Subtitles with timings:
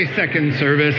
[0.00, 0.96] Okay, second service.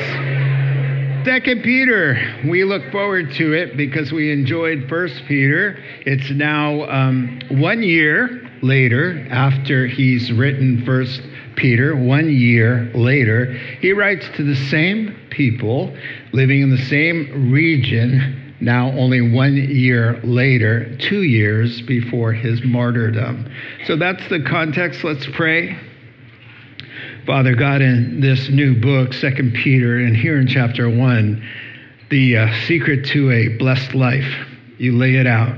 [1.25, 5.83] Second Peter, we look forward to it because we enjoyed First Peter.
[6.05, 11.19] It's now um, one year later after he's written First
[11.55, 11.95] Peter.
[11.95, 15.97] One year later, he writes to the same people
[16.31, 18.55] living in the same region.
[18.61, 23.51] Now, only one year later, two years before his martyrdom.
[23.87, 25.03] So that's the context.
[25.03, 25.75] Let's pray.
[27.25, 31.47] Father God, in this new book, Second Peter, and here in chapter one,
[32.09, 34.47] the uh, secret to a blessed life,
[34.79, 35.55] you lay it out.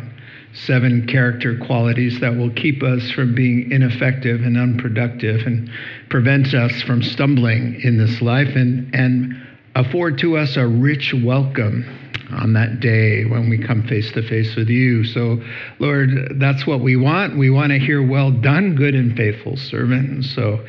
[0.53, 5.71] Seven character qualities that will keep us from being ineffective and unproductive and
[6.09, 9.33] prevent us from stumbling in this life and, and
[9.75, 11.85] afford to us a rich welcome
[12.31, 15.05] on that day when we come face to face with you.
[15.05, 15.41] So,
[15.79, 17.37] Lord, that's what we want.
[17.37, 20.09] We want to hear, well done, good and faithful servant.
[20.09, 20.59] And So,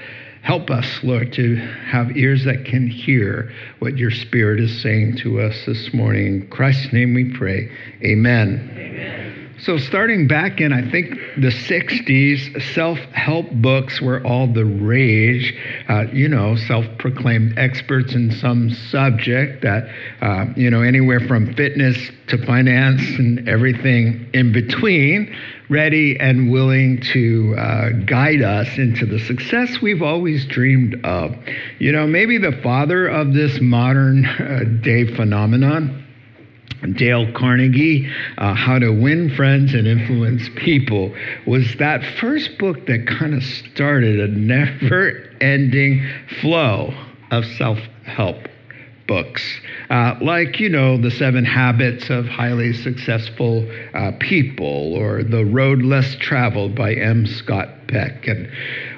[0.44, 5.40] Help us, Lord, to have ears that can hear what your Spirit is saying to
[5.40, 6.26] us this morning.
[6.26, 7.70] In Christ's name we pray.
[8.02, 8.70] Amen.
[8.76, 9.44] Amen.
[9.60, 15.54] So, starting back in, I think, the 60s, self help books were all the rage.
[15.88, 19.88] Uh, you know, self proclaimed experts in some subject that,
[20.20, 25.34] uh, you know, anywhere from fitness to finance and everything in between
[25.68, 31.34] ready and willing to uh, guide us into the success we've always dreamed of.
[31.78, 36.00] You know, maybe the father of this modern uh, day phenomenon.
[36.96, 41.14] Dale Carnegie, uh, How to Win Friends and Influence People,
[41.46, 46.06] was that first book that kind of started a never ending
[46.42, 46.92] flow
[47.30, 48.36] of self help
[49.06, 49.42] books,
[49.90, 55.82] uh, like, you know, The Seven Habits of Highly Successful uh, People or The Road
[55.82, 57.26] Less Traveled by M.
[57.26, 58.26] Scott Peck.
[58.26, 58.48] And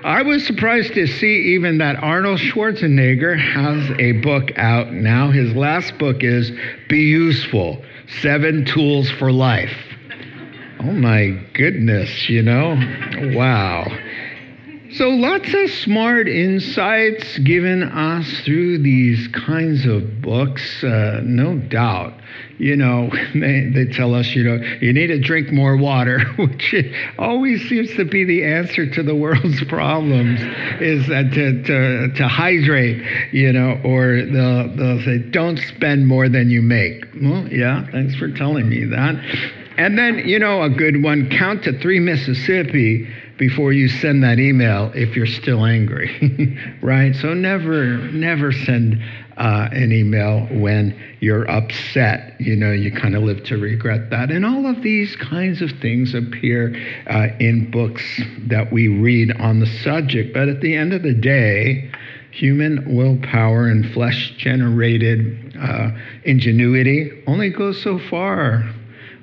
[0.05, 5.31] I was surprised to see even that Arnold Schwarzenegger has a book out now.
[5.31, 6.53] His last book is
[6.89, 7.83] Be Useful
[8.21, 9.77] Seven Tools for Life.
[10.81, 12.77] Oh my goodness, you know?
[13.35, 13.87] Wow.
[14.93, 22.15] So, lots of smart insights given us through these kinds of books, uh, no doubt.
[22.59, 26.75] You know, they, they tell us, you know, you need to drink more water, which
[27.19, 30.41] always seems to be the answer to the world's problems,
[30.81, 36.29] is that to, to, to hydrate, you know, or they'll, they'll say, don't spend more
[36.29, 37.05] than you make.
[37.21, 39.17] Well, yeah, thanks for telling me that.
[39.79, 43.07] And then, you know, a good one count to three Mississippi
[43.39, 47.15] before you send that email if you're still angry, right?
[47.17, 49.03] So never, never send
[49.37, 52.41] uh, an email when you're upset.
[52.41, 54.31] You know, you kind of live to regret that.
[54.31, 56.75] And all of these kinds of things appear
[57.09, 58.03] uh, in books
[58.49, 60.33] that we read on the subject.
[60.33, 61.91] But at the end of the day,
[62.31, 65.91] human willpower and flesh generated uh,
[66.25, 68.65] ingenuity only goes so far.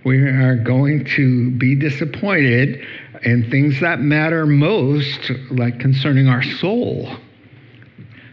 [0.05, 2.85] We are going to be disappointed
[3.23, 7.15] and things that matter most, like concerning our soul,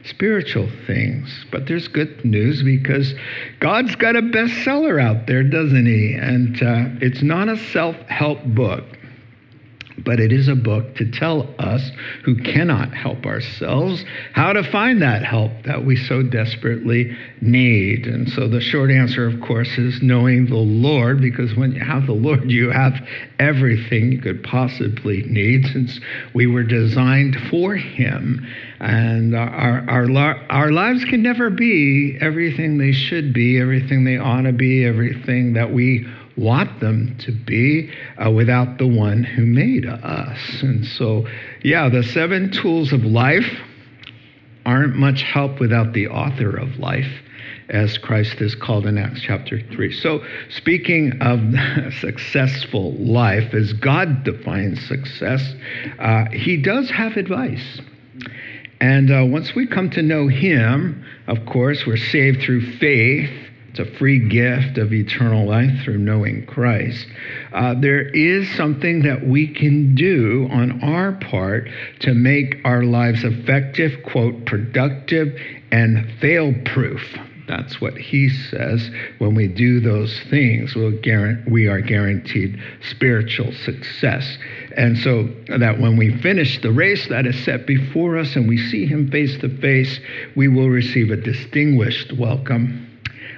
[0.05, 1.45] spiritual things.
[1.51, 3.15] But there's good news because
[3.61, 6.15] God's got a bestseller out there, doesn't He?
[6.15, 8.85] And uh, it's not a self help book
[9.99, 11.91] but it is a book to tell us
[12.25, 18.07] who cannot help ourselves how to find that help that we so desperately need.
[18.07, 22.07] And so the short answer, of course, is knowing the Lord, because when you have
[22.07, 22.95] the Lord, you have
[23.39, 26.01] everything you could possibly need since
[26.35, 28.47] we were designed for Him.
[28.81, 34.43] And our, our, our lives can never be everything they should be, everything they ought
[34.43, 37.91] to be, everything that we want them to be
[38.25, 40.63] uh, without the one who made us.
[40.63, 41.27] And so,
[41.63, 43.61] yeah, the seven tools of life
[44.65, 47.11] aren't much help without the author of life,
[47.69, 49.93] as Christ is called in Acts chapter 3.
[49.93, 51.41] So, speaking of
[52.01, 55.55] successful life, as God defines success,
[55.99, 57.81] uh, he does have advice.
[58.81, 63.79] And uh, once we come to know him, of course, we're saved through faith it's
[63.79, 67.07] a free gift of eternal life through knowing Christ.
[67.53, 71.69] Uh, there is something that we can do on our part
[72.01, 75.41] to make our lives effective, quote, productive,
[75.71, 77.17] and fail proof.
[77.47, 78.91] That's what he says.
[79.19, 84.37] When we do those things, we'll guarantee, we are guaranteed spiritual success.
[84.77, 85.29] And so
[85.59, 89.11] that when we finish the race that is set before us and we see him
[89.11, 90.01] face to face,
[90.35, 92.90] we will receive a distinguished welcome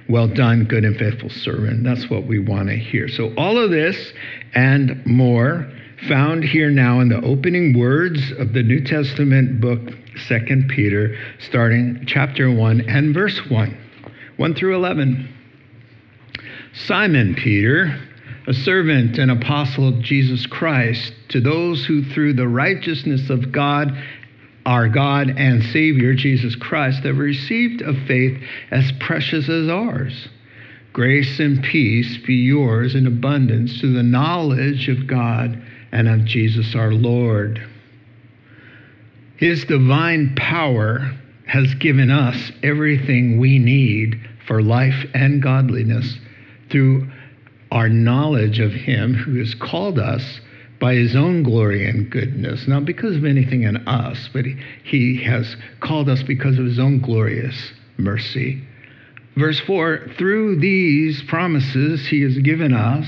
[0.08, 1.84] well done, good and faithful servant.
[1.84, 3.08] That's what we want to hear.
[3.08, 4.12] So, all of this
[4.54, 5.70] and more
[6.08, 9.80] found here now in the opening words of the New Testament book,
[10.28, 13.76] 2 Peter, starting chapter 1 and verse 1,
[14.36, 15.28] 1 through 11.
[16.74, 17.98] Simon Peter,
[18.46, 23.92] a servant and apostle of Jesus Christ, to those who through the righteousness of God,
[24.64, 30.28] our God and Savior, Jesus Christ, have received a faith as precious as ours.
[30.92, 35.60] Grace and peace be yours in abundance to the knowledge of God
[35.90, 37.66] and of Jesus our Lord.
[39.36, 41.12] His divine power
[41.46, 46.18] has given us everything we need for life and godliness
[46.70, 47.10] through
[47.70, 50.40] our knowledge of Him who has called us
[50.82, 54.44] by His own glory and goodness, not because of anything in us, but
[54.82, 58.60] He has called us because of His own glorious mercy.
[59.36, 63.06] Verse 4 Through these promises He has given us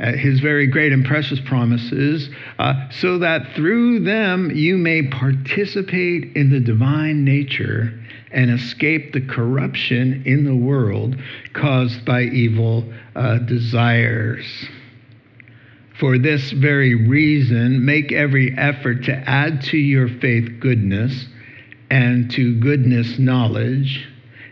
[0.00, 2.28] uh, his very great and precious promises,
[2.58, 7.92] uh, so that through them you may participate in the divine nature
[8.32, 11.14] and escape the corruption in the world
[11.52, 14.46] caused by evil uh, desires.
[16.02, 21.28] For this very reason, make every effort to add to your faith goodness,
[21.92, 24.08] and to goodness, knowledge,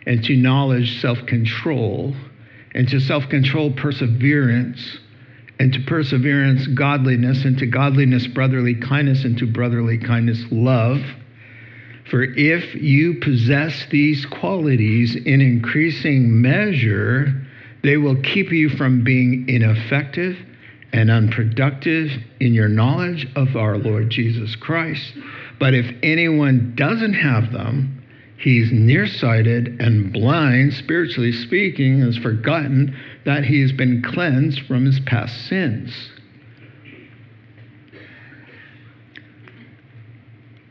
[0.06, 2.14] and to knowledge, self control,
[2.72, 5.00] and to self control, perseverance
[5.58, 11.02] and to perseverance, godliness, and to godliness, brotherly kindness, and to brotherly kindness, love.
[12.08, 17.44] For if you possess these qualities in increasing measure,
[17.82, 20.36] they will keep you from being ineffective
[20.92, 22.10] and unproductive
[22.40, 25.12] in your knowledge of our Lord Jesus Christ.
[25.58, 28.02] But if anyone doesn't have them,
[28.38, 34.98] he's nearsighted and blind, spiritually speaking, has forgotten that he has been cleansed from his
[35.00, 35.92] past sins.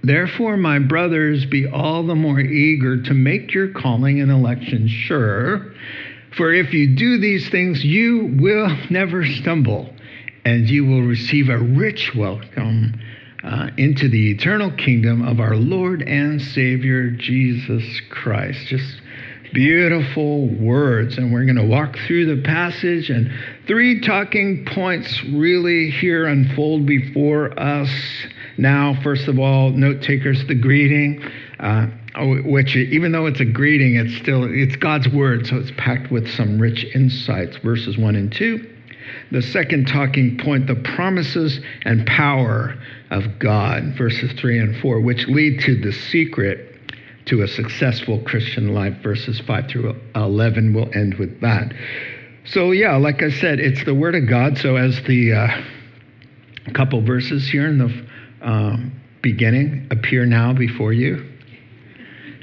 [0.02, 5.74] Therefore, my brothers, be all the more eager to make your calling and election sure.
[6.38, 9.94] For if you do these things, you will never stumble,
[10.46, 13.00] and you will receive a rich welcome
[13.44, 18.68] uh, into the eternal kingdom of our Lord and Savior Jesus Christ.
[18.68, 19.02] Just
[19.54, 21.18] beautiful words.
[21.18, 23.32] And we're going to walk through the passage, and
[23.68, 27.90] three talking points really here unfold before us.
[28.58, 31.24] Now, first of all, note takers, the greeting.
[31.60, 31.88] Uh,
[32.46, 36.28] which even though it's a greeting it's still it's god's word so it's packed with
[36.32, 38.69] some rich insights verses 1 and 2
[39.32, 42.76] the second talking point the promises and power
[43.12, 46.70] of god verses 3 and 4 which lead to the secret
[47.30, 48.96] to a successful Christian life.
[49.04, 51.72] Verses 5 through 11 will end with that.
[52.46, 54.58] So, yeah, like I said, it's the Word of God.
[54.58, 58.08] So, as the uh, couple verses here in the
[58.42, 61.24] um, beginning appear now before you,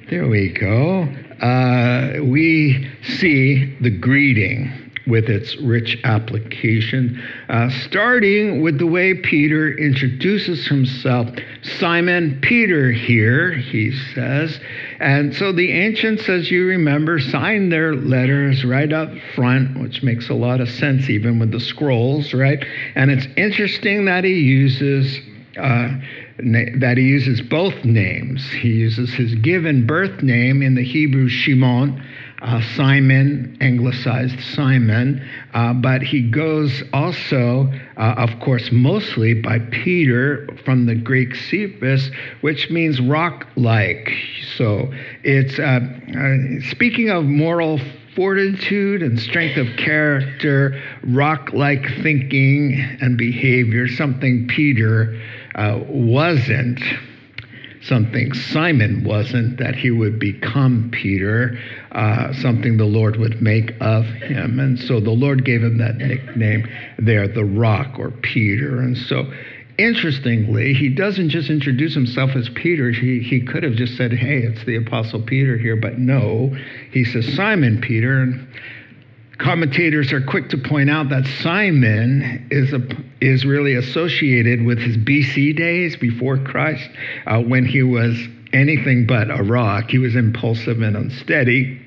[0.09, 1.03] there we go.
[1.43, 9.77] Uh, we see the greeting with its rich application, uh, starting with the way Peter
[9.77, 11.29] introduces himself.
[11.63, 14.59] Simon Peter here, he says.
[14.99, 20.29] And so the ancients, as you remember, signed their letters right up front, which makes
[20.29, 22.65] a lot of sense even with the scrolls, right?
[22.95, 25.21] And it's interesting that he uses.
[25.57, 25.89] Uh,
[26.39, 28.47] that he uses both names.
[28.51, 32.05] He uses his given birth name in the Hebrew Shimon,
[32.43, 40.49] uh, Simon, anglicized Simon, uh, but he goes also, uh, of course, mostly by Peter
[40.65, 42.11] from the Greek Cephas,
[42.43, 44.13] which means rock like.
[44.57, 44.93] So
[45.25, 47.81] it's uh, uh, speaking of moral
[48.15, 55.21] fortitude and strength of character, rock like thinking and behavior, something Peter
[55.55, 56.81] uh, wasn't
[57.89, 61.59] something Simon wasn't, that he would become Peter,
[61.93, 64.59] uh, something the Lord would make of him.
[64.61, 66.67] And so the Lord gave him that nickname
[66.99, 68.81] there, the rock or Peter.
[68.81, 69.33] And so
[69.79, 72.91] interestingly, he doesn't just introduce himself as Peter.
[72.91, 75.77] He, he could have just said, hey, it's the Apostle Peter here.
[75.77, 76.57] But no,
[76.91, 78.23] he says Simon Peter.
[78.23, 78.49] And
[79.39, 82.81] Commentators are quick to point out that Simon is, a,
[83.21, 86.89] is really associated with his BC days before Christ,
[87.27, 88.17] uh, when he was
[88.53, 89.91] anything but a rock.
[89.91, 91.86] He was impulsive and unsteady.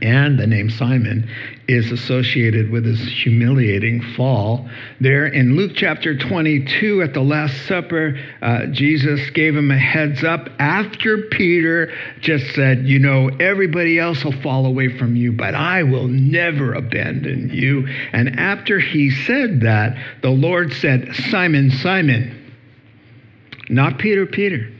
[0.00, 1.28] And the name Simon
[1.68, 4.68] is associated with his humiliating fall.
[5.00, 10.24] There in Luke chapter 22 at the Last Supper, uh, Jesus gave him a heads
[10.24, 15.54] up after Peter just said, You know, everybody else will fall away from you, but
[15.54, 17.86] I will never abandon you.
[18.12, 22.54] And after he said that, the Lord said, Simon, Simon,
[23.68, 24.70] not Peter, Peter.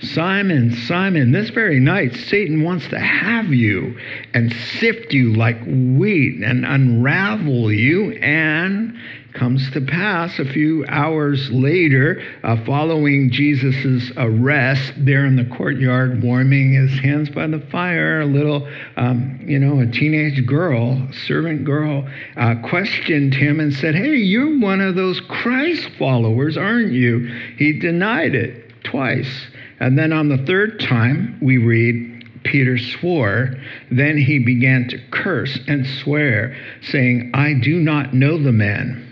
[0.00, 3.98] Simon, Simon, this very night Satan wants to have you
[4.34, 8.12] and sift you like wheat and unravel you.
[8.12, 8.98] And
[9.36, 16.22] comes to pass a few hours later, uh, following Jesus' arrest, there in the courtyard,
[16.22, 21.64] warming his hands by the fire, a little, um, you know, a teenage girl, servant
[21.64, 27.26] girl, uh, questioned him and said, Hey, you're one of those Christ followers, aren't you?
[27.58, 29.48] He denied it twice.
[29.80, 33.54] And then on the third time, we read, Peter swore.
[33.90, 39.02] Then he began to curse and swear, saying, I do not know the man.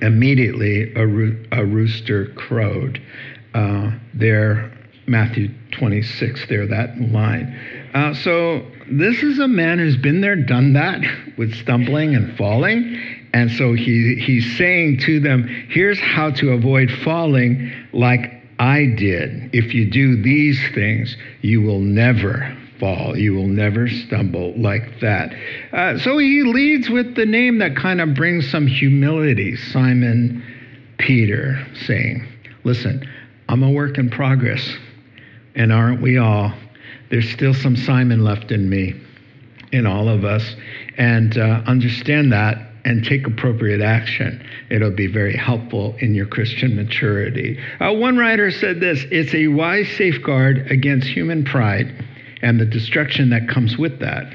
[0.00, 3.00] Immediately, a, a rooster crowed.
[3.54, 4.72] Uh, there,
[5.06, 7.90] Matthew 26, there, that line.
[7.94, 11.00] Uh, so, this is a man who's been there, done that,
[11.38, 12.98] with stumbling and falling.
[13.32, 19.50] And so he, he's saying to them, here's how to avoid falling like I did.
[19.52, 23.16] If you do these things, you will never fall.
[23.16, 25.34] You will never stumble like that.
[25.72, 30.42] Uh, so he leads with the name that kind of brings some humility Simon
[30.98, 32.26] Peter, saying,
[32.64, 33.08] Listen,
[33.48, 34.76] I'm a work in progress,
[35.54, 36.52] and aren't we all?
[37.10, 38.94] There's still some Simon left in me,
[39.72, 40.56] in all of us.
[40.96, 44.46] And uh, understand that and take appropriate action.
[44.70, 47.58] It'll be very helpful in your Christian maturity.
[47.80, 52.04] Uh, one writer said this it's a wise safeguard against human pride
[52.42, 54.32] and the destruction that comes with that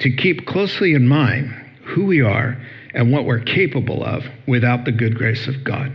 [0.00, 1.50] to keep closely in mind
[1.84, 2.56] who we are
[2.94, 5.92] and what we're capable of without the good grace of God.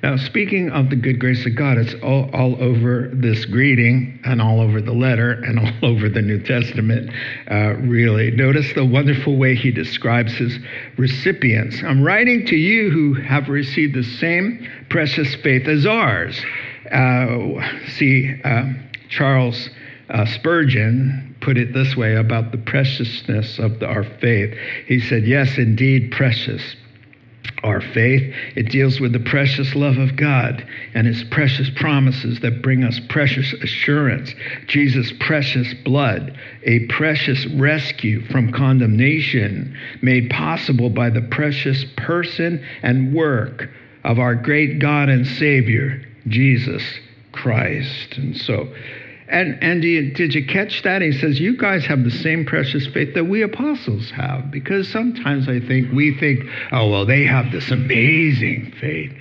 [0.00, 4.40] Now, speaking of the good grace of God, it's all, all over this greeting and
[4.40, 7.10] all over the letter and all over the New Testament,
[7.50, 8.30] uh, really.
[8.30, 10.56] Notice the wonderful way he describes his
[10.96, 11.82] recipients.
[11.82, 16.40] I'm writing to you who have received the same precious faith as ours.
[16.92, 17.38] Uh,
[17.88, 18.66] see, uh,
[19.08, 19.68] Charles
[20.10, 24.56] uh, Spurgeon put it this way about the preciousness of the, our faith.
[24.86, 26.76] He said, Yes, indeed, precious
[27.62, 28.34] our faith.
[28.56, 33.00] It deals with the precious love of God and his precious promises that bring us
[33.08, 34.32] precious assurance.
[34.66, 43.14] Jesus' precious blood, a precious rescue from condemnation, made possible by the precious person and
[43.14, 43.68] work
[44.04, 46.82] of our great God and Savior, Jesus
[47.32, 48.16] Christ.
[48.16, 48.68] And so,
[49.30, 51.02] and, and you, did you catch that?
[51.02, 54.50] He says, You guys have the same precious faith that we apostles have.
[54.50, 56.40] Because sometimes I think we think,
[56.72, 59.12] oh, well, they have this amazing faith.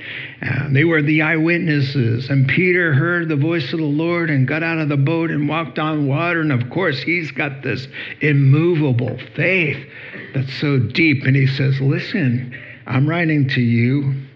[0.41, 2.29] And they were the eyewitnesses.
[2.29, 5.49] And Peter heard the voice of the Lord and got out of the boat and
[5.49, 6.39] walked on water.
[6.39, 7.87] And of course, he's got this
[8.21, 9.85] immovable faith
[10.33, 11.23] that's so deep.
[11.23, 14.26] And he says, Listen, I'm writing to you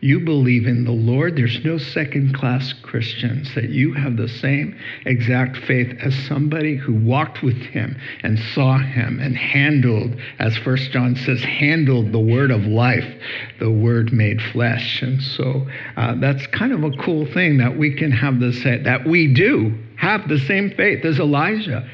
[0.00, 4.78] you believe in the Lord, there's no second class Christians, that you have the same
[5.06, 10.90] exact faith as somebody who walked with him and saw him and handled, as First
[10.90, 13.10] John says, handled the word of life,
[13.58, 15.00] the word made flesh.
[15.02, 18.82] And so uh, that's kind of a cool thing that we can have the same,
[18.82, 21.88] that we do have the same faith as Elijah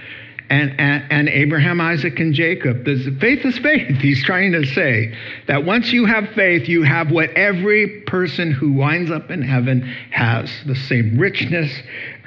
[0.53, 2.85] and, and, and, Abraham, Isaac, and Jacob.
[2.85, 3.97] This, faith is faith.
[4.03, 5.17] He's trying to say
[5.49, 9.81] that once you have faith, you have what every person who winds up in heaven
[10.11, 11.73] has the same richness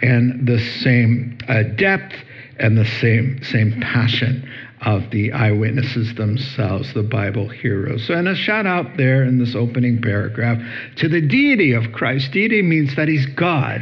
[0.02, 2.16] and the same uh, depth
[2.58, 4.50] and the same, same passion
[4.82, 8.08] of the eyewitnesses themselves, the Bible heroes.
[8.08, 10.60] So, and a shout out there in this opening paragraph
[10.96, 12.32] to the deity of Christ.
[12.32, 13.82] Deity means that he's God.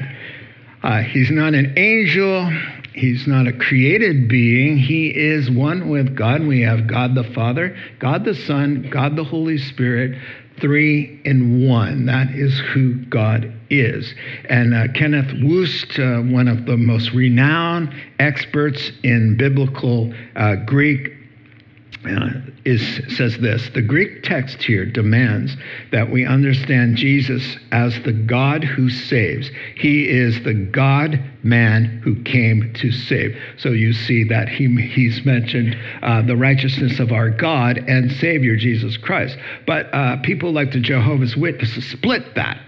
[0.82, 2.52] Uh, he's not an angel.
[2.94, 4.78] He's not a created being.
[4.78, 6.46] He is one with God.
[6.46, 10.18] We have God the Father, God the Son, God the Holy Spirit,
[10.60, 12.06] three in one.
[12.06, 14.14] That is who God is.
[14.50, 21.12] And uh, Kenneth Wuest, uh, one of the most renowned experts in biblical uh, Greek,
[22.66, 25.56] is, says this The Greek text here demands
[25.92, 29.50] that we understand Jesus as the God who saves.
[29.76, 33.38] He is the God man who came to save.
[33.58, 38.56] So you see that he, he's mentioned uh, the righteousness of our God and Savior,
[38.56, 39.38] Jesus Christ.
[39.66, 42.60] But uh, people like the Jehovah's Witnesses split that.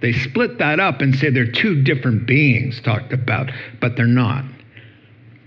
[0.00, 3.50] They split that up and say they're two different beings talked about,
[3.80, 4.44] but they're not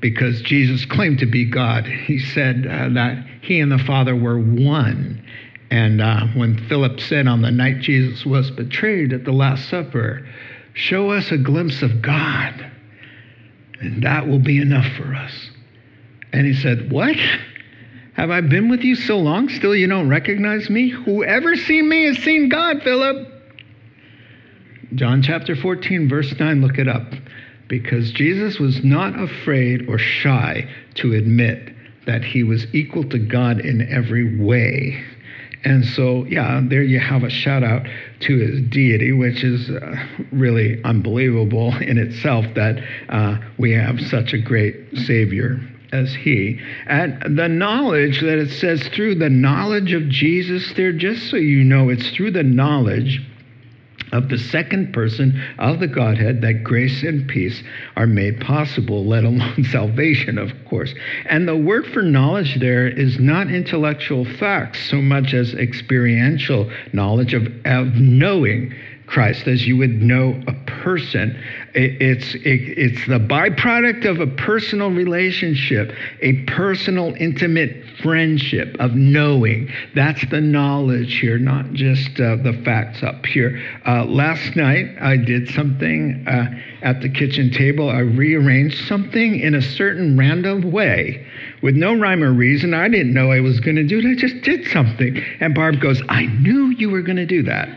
[0.09, 1.85] because Jesus claimed to be God.
[1.85, 5.21] He said uh, that he and the Father were one.
[5.69, 10.25] And uh, when Philip said on the night Jesus was betrayed at the Last Supper,
[10.75, 12.71] Show us a glimpse of God,
[13.81, 15.49] and that will be enough for us.
[16.31, 17.17] And he said, What?
[18.13, 20.87] Have I been with you so long, still you don't recognize me?
[20.87, 23.27] Whoever seen me has seen God, Philip.
[24.95, 27.11] John chapter 14, verse 9, look it up.
[27.67, 31.73] Because Jesus was not afraid or shy to admit
[32.05, 35.03] that he was equal to God in every way.
[35.63, 37.85] And so, yeah, there you have a shout out
[38.21, 39.95] to his deity, which is uh,
[40.31, 45.59] really unbelievable in itself that uh, we have such a great Savior
[45.91, 46.59] as he.
[46.85, 51.63] And the knowledge that it says through the knowledge of Jesus there, just so you
[51.63, 53.21] know, it's through the knowledge
[54.11, 57.61] of the second person of the Godhead that grace and peace
[57.95, 60.93] are made possible, let alone salvation, of course.
[61.25, 67.33] And the word for knowledge there is not intellectual facts so much as experiential knowledge
[67.33, 68.73] of, of knowing
[69.07, 71.41] Christ as you would know a person.
[71.73, 79.71] It's, it, it's the byproduct of a personal relationship, a personal, intimate friendship of knowing.
[79.95, 83.61] That's the knowledge here, not just uh, the facts up here.
[83.85, 86.49] Uh, last night, I did something uh,
[86.81, 87.89] at the kitchen table.
[87.89, 91.25] I rearranged something in a certain random way
[91.61, 92.73] with no rhyme or reason.
[92.73, 94.05] I didn't know I was going to do it.
[94.05, 95.17] I just did something.
[95.39, 97.69] And Barb goes, I knew you were going to do that.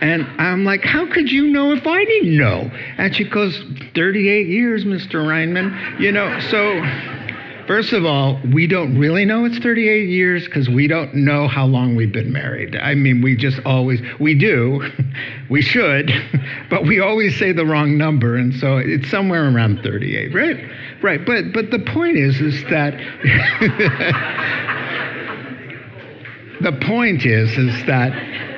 [0.00, 2.70] And I'm like, How could you know if I didn't know?
[2.98, 3.58] And she goes,
[3.94, 5.24] 38 years, Mr.
[5.24, 6.00] Reinman.
[6.00, 7.21] You know, so.
[7.66, 11.64] First of all, we don't really know it's 38 years because we don't know how
[11.64, 12.74] long we've been married.
[12.74, 14.90] I mean, we just always, we do,
[15.48, 16.12] we should,
[16.70, 18.36] but we always say the wrong number.
[18.36, 20.56] And so it's somewhere around 38, right?
[21.02, 21.24] Right.
[21.24, 22.94] But, but the point is, is that,
[26.62, 28.12] the point is, is that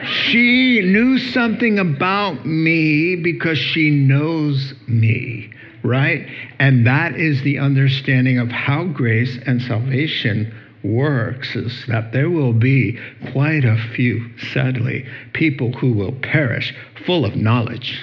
[0.06, 5.50] she knew something about me because she knows me
[5.84, 6.26] right?
[6.58, 12.52] And that is the understanding of how grace and salvation works is that there will
[12.52, 12.98] be
[13.32, 16.74] quite a few, sadly, people who will perish
[17.06, 17.98] full of knowledge.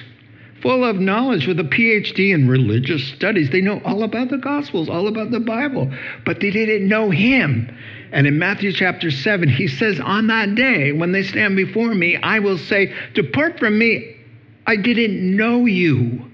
[0.62, 3.50] Full of knowledge with a PhD in religious studies.
[3.50, 5.92] They know all about the Gospels, all about the Bible,
[6.24, 7.76] but they didn't know Him.
[8.12, 12.18] And in Matthew chapter 7, he says, On that day, when they stand before me,
[12.18, 14.16] I will say, Depart from me,
[14.68, 16.31] I didn't know you.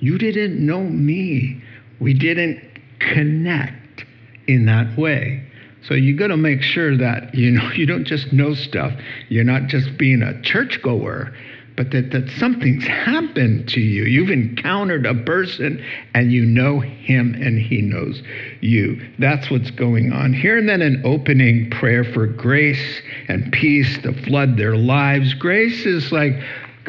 [0.00, 1.62] You didn't know me.
[2.00, 2.60] We didn't
[2.98, 4.04] connect
[4.46, 5.46] in that way.
[5.82, 8.92] So you got to make sure that you know you don't just know stuff.
[9.28, 11.34] You're not just being a churchgoer,
[11.76, 14.04] but that, that something's happened to you.
[14.04, 15.82] You've encountered a person
[16.14, 18.22] and you know him and he knows
[18.60, 19.00] you.
[19.18, 20.58] That's what's going on here.
[20.58, 25.32] And then an opening prayer for grace and peace to flood their lives.
[25.34, 26.34] Grace is like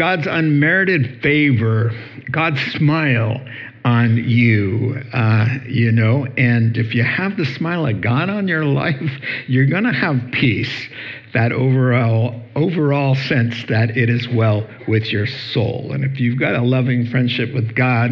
[0.02, 1.92] God's unmerited favor,
[2.32, 3.40] God's smile
[3.86, 6.26] on you, uh, you know.
[6.40, 9.12] And if you have the smile of God on your life,
[9.46, 10.90] you're going to have peace.
[11.36, 15.92] That overall, overall sense that it is well with your soul.
[15.92, 18.10] And if you've got a loving friendship with God,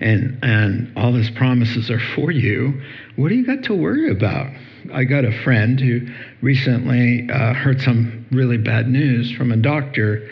[0.00, 2.82] and and all his promises are for you,
[3.16, 4.50] what do you got to worry about?
[4.92, 6.06] I got a friend who
[6.44, 10.28] recently uh, heard some really bad news from a doctor.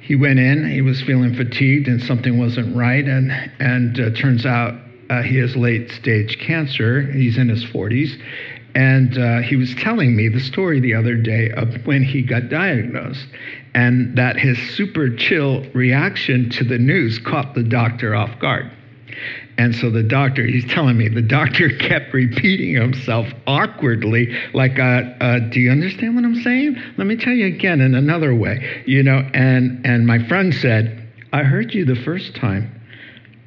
[0.00, 3.30] He went in, he was feeling fatigued, and something wasn't right, and
[3.60, 4.74] and uh, turns out
[5.10, 7.02] uh, he has late stage cancer.
[7.02, 8.18] He's in his 40s,
[8.74, 12.48] and uh, he was telling me the story the other day of when he got
[12.48, 13.26] diagnosed,
[13.74, 18.72] and that his super chill reaction to the news caught the doctor off guard.
[19.60, 25.02] And so the doctor, he's telling me, the doctor kept repeating himself awkwardly, like, uh,
[25.20, 26.82] uh, "Do you understand what I'm saying?
[26.96, 31.06] Let me tell you again in another way, you know." And and my friend said,
[31.34, 32.70] "I heard you the first time.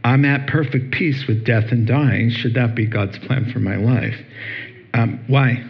[0.04, 2.30] I'm at perfect peace with death and dying.
[2.30, 4.20] Should that be God's plan for my life?
[4.94, 5.64] Um, why?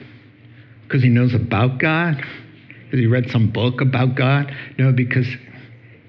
[0.84, 2.18] Because he knows about God?
[2.18, 4.54] Because he read some book about God?
[4.78, 5.28] No, because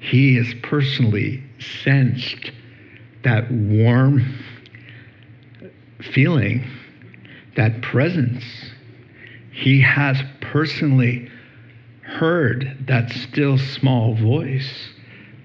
[0.01, 1.41] he has personally
[1.85, 2.51] sensed."
[3.25, 4.39] That warm
[6.13, 6.65] feeling,
[7.57, 8.45] that presence.
[9.53, 11.31] He has personally
[12.03, 14.91] heard that still small voice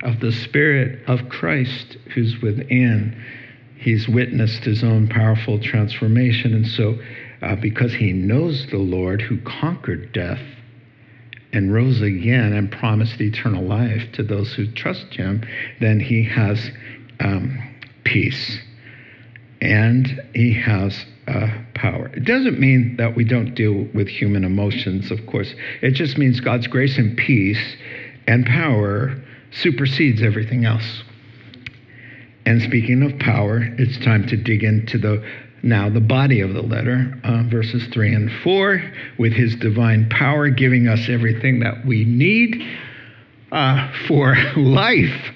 [0.03, 3.21] of the Spirit of Christ who's within.
[3.77, 6.53] He's witnessed his own powerful transformation.
[6.53, 6.99] And so,
[7.41, 10.41] uh, because he knows the Lord who conquered death
[11.53, 15.43] and rose again and promised eternal life to those who trust him,
[15.79, 16.71] then he has
[17.19, 17.68] um,
[18.11, 18.59] peace.
[19.61, 21.05] and he has
[21.75, 22.07] power.
[22.13, 25.53] It doesn't mean that we don't deal with human emotions, of course.
[25.81, 27.75] It just means God's grace and peace
[28.27, 29.15] and power
[29.51, 31.03] supersedes everything else.
[32.45, 35.23] And speaking of power, it's time to dig into the
[35.61, 38.81] now the body of the letter, uh, verses 3 and 4,
[39.17, 42.65] with his divine power giving us everything that we need
[43.51, 45.33] uh, for life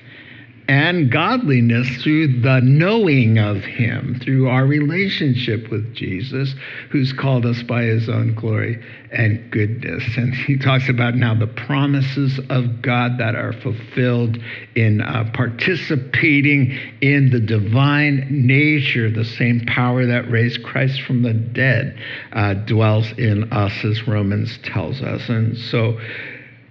[0.68, 6.56] and godliness through the knowing of Him, through our relationship with Jesus,
[6.90, 10.04] who's called us by His own glory and goodness.
[10.16, 14.38] And He talks about now the promises of God that are fulfilled
[14.76, 21.34] in uh, participating in the divine nature, the same power that raised Christ from the
[21.34, 21.98] dead
[22.32, 25.28] uh, dwells in us, as Romans tells us.
[25.28, 26.00] And so,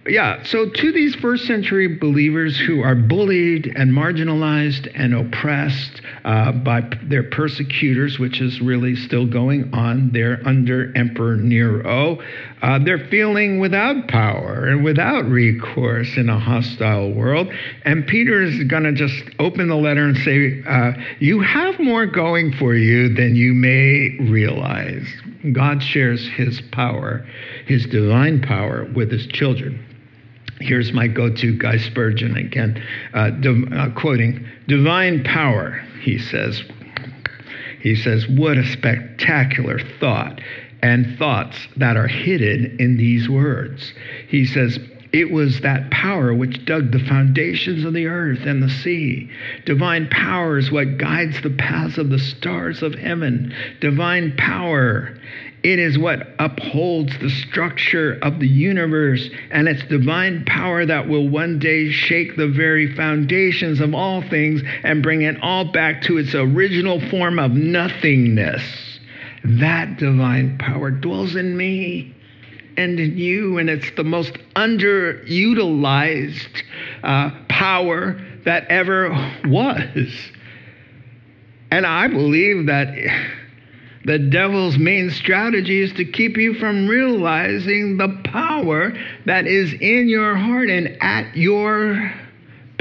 [0.06, 6.50] yeah, so to these first century believers who are bullied and marginalized and oppressed uh,
[6.50, 12.18] by their persecutors, which is really still going on, they're under Emperor Nero.
[12.62, 17.48] Uh, they're feeling without power and without recourse in a hostile world.
[17.84, 22.06] And Peter is going to just open the letter and say, uh, You have more
[22.06, 25.06] going for you than you may realize.
[25.52, 27.26] God shares his power,
[27.72, 29.82] his divine power, with his children.
[30.60, 32.82] Here's my go to Guy Spurgeon again,
[33.14, 36.62] uh, div- uh, quoting Divine power, he says.
[37.80, 40.40] He says, What a spectacular thought,
[40.82, 43.94] and thoughts that are hidden in these words.
[44.28, 44.78] He says,
[45.12, 49.30] it was that power which dug the foundations of the earth and the sea.
[49.66, 53.54] Divine power is what guides the paths of the stars of heaven.
[53.80, 55.16] Divine power
[55.62, 61.28] it is what upholds the structure of the universe, and it's divine power that will
[61.28, 66.18] one day shake the very foundations of all things and bring it all back to
[66.18, 68.62] its original form of nothingness.
[69.44, 72.12] That divine power dwells in me
[72.76, 76.62] and in you, and it's the most underutilized
[77.02, 79.10] uh, power that ever
[79.44, 80.08] was.
[81.70, 82.94] And I believe that
[84.04, 88.92] the devil's main strategy is to keep you from realizing the power
[89.26, 92.12] that is in your heart and at your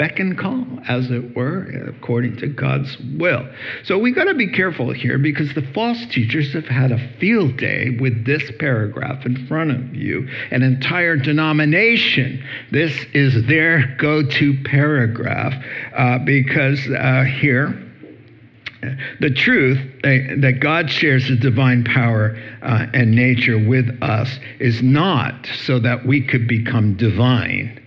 [0.01, 3.47] beck and call, as it were, according to God's will.
[3.83, 7.57] So we got to be careful here because the false teachers have had a field
[7.57, 12.43] day with this paragraph in front of you, an entire denomination.
[12.71, 15.53] This is their go to paragraph
[15.95, 17.67] uh, because uh, here,
[19.19, 25.45] the truth that God shares his divine power uh, and nature with us is not
[25.45, 27.80] so that we could become divine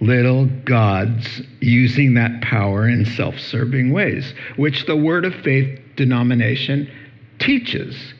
[0.00, 6.90] little gods using that power in self serving ways, which the Word of Faith denomination
[7.38, 8.14] teaches.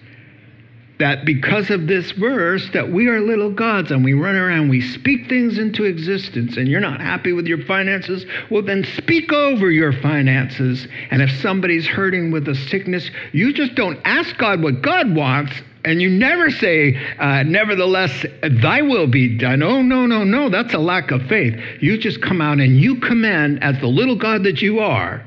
[0.99, 4.83] That because of this verse that we are little gods and we run around we
[4.83, 9.71] speak things into existence and you're not happy with your finances well then speak over
[9.71, 10.87] your finances.
[11.11, 15.55] And if somebody's hurting with a sickness you just don't ask god what god wants
[15.85, 19.62] and you never say, uh, nevertheless, thy will be done.
[19.62, 20.51] Oh, no, no, no.
[20.51, 21.55] That's a lack of faith.
[21.81, 25.25] You just come out and you command, as the little God that you are,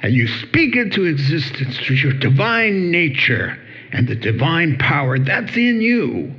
[0.00, 3.56] and you speak into existence through your divine nature
[3.92, 6.34] and the divine power that's in you.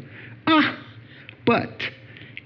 [0.47, 0.77] Ah,
[1.45, 1.83] but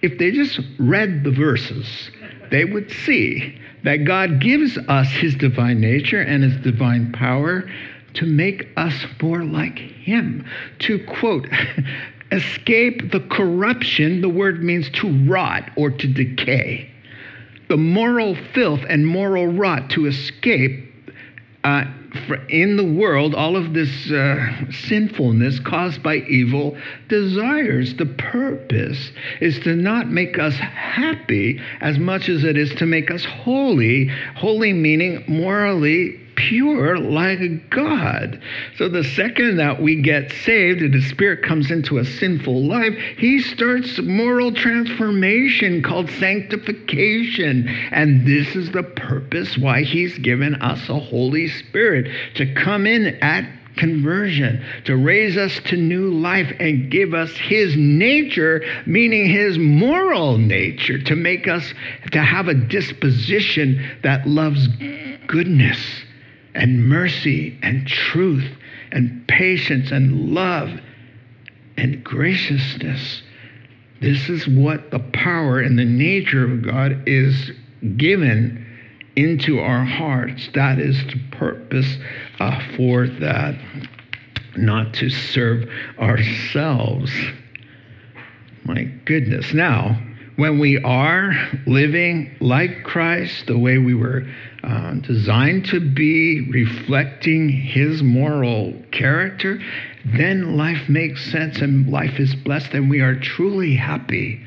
[0.03, 2.11] if they just read the verses,
[2.51, 7.67] they would see that God gives us his divine nature and his divine power
[8.15, 10.45] to make us more like him.
[10.79, 11.47] To quote,
[12.31, 16.91] escape the corruption, the word means to rot or to decay.
[17.69, 20.87] The moral filth and moral rot to escape
[21.63, 21.83] uh,
[22.49, 26.77] in the world, all of this uh, sinfulness caused by evil
[27.09, 27.93] desires.
[27.95, 33.11] The purpose is to not make us happy as much as it is to make
[33.11, 34.07] us holy.
[34.35, 38.41] Holy meaning morally pure like God.
[38.77, 42.93] So the second that we get saved and the Spirit comes into a sinful life,
[43.17, 47.67] He starts moral transformation called sanctification.
[47.91, 53.07] And this is the purpose why He's given us a Holy Spirit to come in
[53.21, 59.59] at conversion, to raise us to new life and give us his nature, meaning his
[59.59, 61.73] moral nature, to make us
[62.11, 64.67] to have a disposition that loves
[65.27, 65.77] goodness
[66.57, 68.49] and mercy and truth
[68.91, 70.69] and patience and love
[71.77, 73.21] and graciousness.
[74.01, 77.51] This is what the power and the nature of God is
[77.95, 78.65] given
[79.15, 80.49] into our hearts.
[80.55, 81.97] That is the purpose
[82.39, 83.55] uh, for that,
[84.55, 87.11] not to serve ourselves.
[88.63, 89.53] My goodness.
[89.53, 90.01] Now,
[90.37, 91.33] when we are
[91.65, 94.27] living like Christ, the way we were
[94.63, 99.59] uh, designed to be, reflecting his moral character,
[100.05, 104.43] then life makes sense and life is blessed and we are truly happy.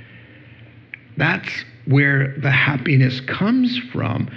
[1.16, 4.28] That's where the happiness comes from.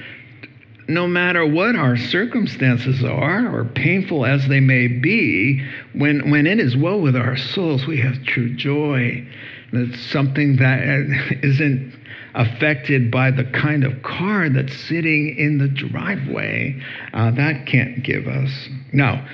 [0.88, 6.60] No matter what our circumstances are, or painful as they may be, when, when it
[6.60, 9.26] is well with our souls, we have true joy.
[9.72, 11.94] It's something that isn't
[12.36, 16.80] affected by the kind of car that's sitting in the driveway.
[17.14, 18.50] Uh, that can't give us.
[18.92, 19.28] Now,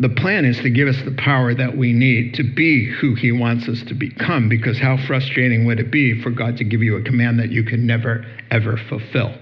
[0.00, 3.32] the plan is to give us the power that we need to be who He
[3.32, 6.96] wants us to become, because how frustrating would it be for God to give you
[6.96, 9.34] a command that you can never, ever fulfill?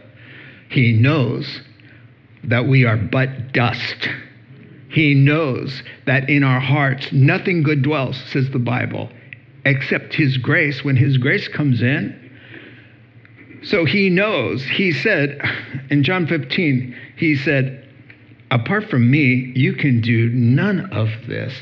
[0.69, 1.63] He knows
[2.45, 4.09] that we are but dust.
[4.91, 9.11] He knows that in our hearts nothing good dwells, says the Bible,
[9.65, 10.85] except His grace.
[10.85, 12.22] When His grace comes in,
[13.65, 14.65] so He knows.
[14.65, 15.41] He said
[15.91, 17.89] in John 15, He said,
[18.51, 21.55] apart from me, you can do none of this.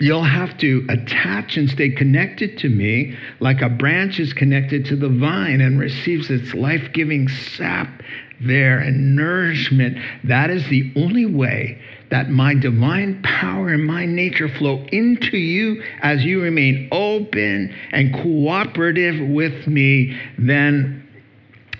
[0.00, 4.96] You'll have to attach and stay connected to me like a branch is connected to
[4.96, 8.02] the vine and receives its life giving sap
[8.40, 9.96] there and nourishment.
[10.24, 11.80] That is the only way
[12.10, 18.12] that my divine power and my nature flow into you as you remain open and
[18.14, 20.18] cooperative with me.
[20.38, 21.03] Then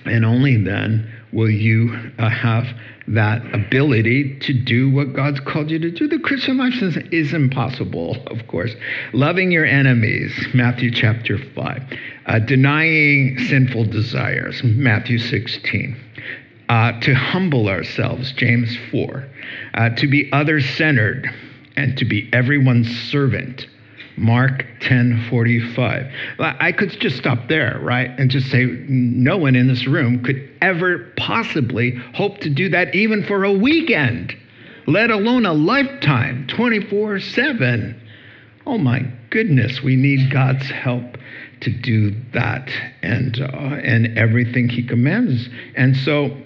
[0.04, 2.66] and only then will you uh, have
[3.08, 6.08] that ability to do what God's called you to do.
[6.08, 8.74] The Christian life is impossible, of course.
[9.12, 11.82] Loving your enemies, Matthew chapter 5.
[12.26, 15.96] Uh, denying sinful desires, Matthew 16.
[16.68, 19.28] Uh, to humble ourselves, James 4.
[19.74, 21.28] Uh, to be other centered
[21.76, 23.66] and to be everyone's servant,
[24.16, 26.10] Mark 10:45.
[26.38, 28.10] I could just stop there, right?
[28.18, 32.94] And just say, no one in this room could ever possibly hope to do that
[32.94, 34.34] even for a weekend,
[34.86, 38.00] let alone a lifetime, 24 7.
[38.66, 41.18] Oh my goodness, we need God's help
[41.60, 42.70] to do that
[43.02, 43.46] and, uh,
[43.82, 45.48] and everything He commands.
[45.76, 46.36] And so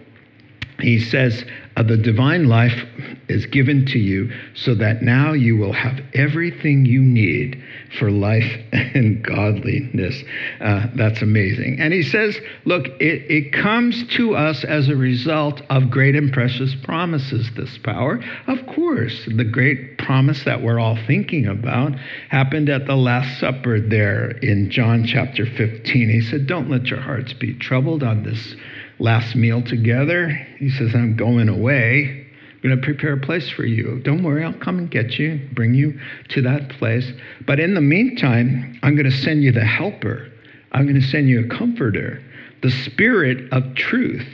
[0.81, 1.45] he says,
[1.83, 2.85] The divine life
[3.29, 7.63] is given to you so that now you will have everything you need
[7.99, 10.23] for life and godliness.
[10.61, 11.79] Uh, that's amazing.
[11.79, 16.33] And he says, Look, it, it comes to us as a result of great and
[16.33, 18.21] precious promises, this power.
[18.47, 21.95] Of course, the great promise that we're all thinking about
[22.31, 26.09] happened at the Last Supper there in John chapter 15.
[26.09, 28.57] He said, Don't let your hearts be troubled on this
[28.99, 30.29] last meal together.
[30.59, 32.27] He says, I'm going away.
[32.53, 34.01] I'm going to prepare a place for you.
[34.01, 35.99] Don't worry, I'll come and get you, bring you
[36.31, 37.11] to that place.
[37.47, 40.29] But in the meantime, I'm going to send you the helper.
[40.73, 42.23] I'm going to send you a comforter,
[42.63, 44.27] the spirit of truth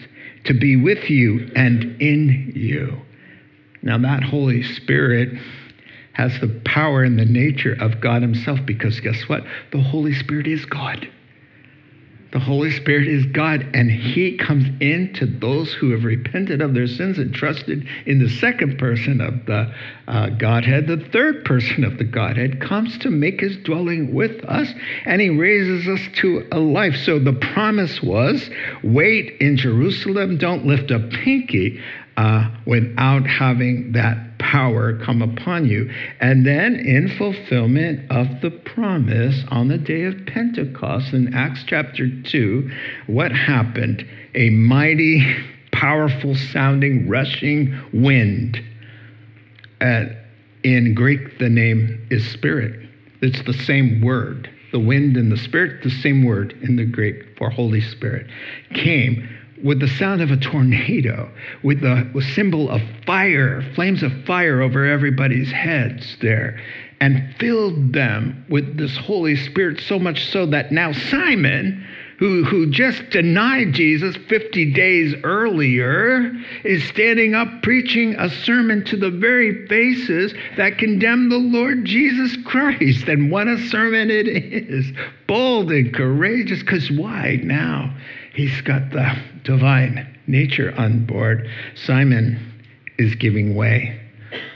[0.44, 2.98] to be with you and in you.
[3.82, 5.38] Now, that Holy Spirit
[6.14, 9.44] has the power and the nature of God Himself because guess what?
[9.72, 11.08] The Holy Spirit is God.
[12.34, 16.88] The Holy Spirit is God, and He comes into those who have repented of their
[16.88, 19.72] sins and trusted in the second person of the
[20.08, 20.88] uh, Godhead.
[20.88, 24.68] The third person of the Godhead comes to make His dwelling with us,
[25.04, 26.96] and He raises us to a life.
[26.96, 28.50] So the promise was
[28.82, 31.80] wait in Jerusalem, don't lift a pinky
[32.16, 35.90] uh, without having that power come upon you.
[36.20, 42.08] And then, in fulfillment of the promise on the day of Pentecost in Acts chapter
[42.22, 42.70] 2,
[43.06, 44.06] what happened?
[44.34, 45.24] A mighty,
[45.72, 48.62] powerful sounding, rushing wind.
[49.80, 50.04] Uh,
[50.62, 52.88] in Greek, the name is spirit.
[53.22, 54.50] It's the same word.
[54.72, 58.26] The wind and the spirit, the same word in the Greek for Holy Spirit,
[58.74, 59.28] came
[59.62, 61.30] with the sound of a tornado,
[61.62, 66.60] with the symbol of fire, flames of fire over everybody's heads there,
[67.00, 71.86] and filled them with this Holy Spirit so much so that now Simon,
[72.18, 76.32] who, who just denied Jesus 50 days earlier,
[76.64, 82.36] is standing up preaching a sermon to the very faces that condemn the Lord Jesus
[82.44, 83.08] Christ.
[83.08, 84.86] And what a sermon it is!
[85.26, 87.94] Bold and courageous, because why now?
[88.34, 91.48] He's got the divine nature on board.
[91.74, 92.52] Simon
[92.98, 94.00] is giving way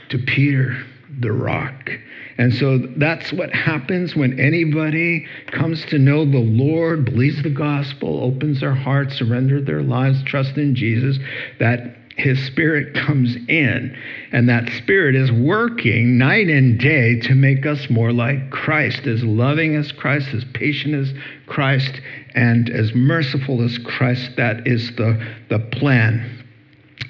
[0.09, 0.77] to Peter,
[1.19, 1.89] the rock.
[2.37, 8.23] And so that's what happens when anybody comes to know the Lord, believes the gospel,
[8.23, 11.19] opens their heart, surrender their lives, trust in Jesus,
[11.59, 13.95] that his spirit comes in.
[14.31, 19.23] And that spirit is working night and day to make us more like Christ, as
[19.23, 21.13] loving as Christ, as patient as
[21.47, 22.01] Christ,
[22.35, 24.31] and as merciful as Christ.
[24.37, 26.45] That is the, the plan.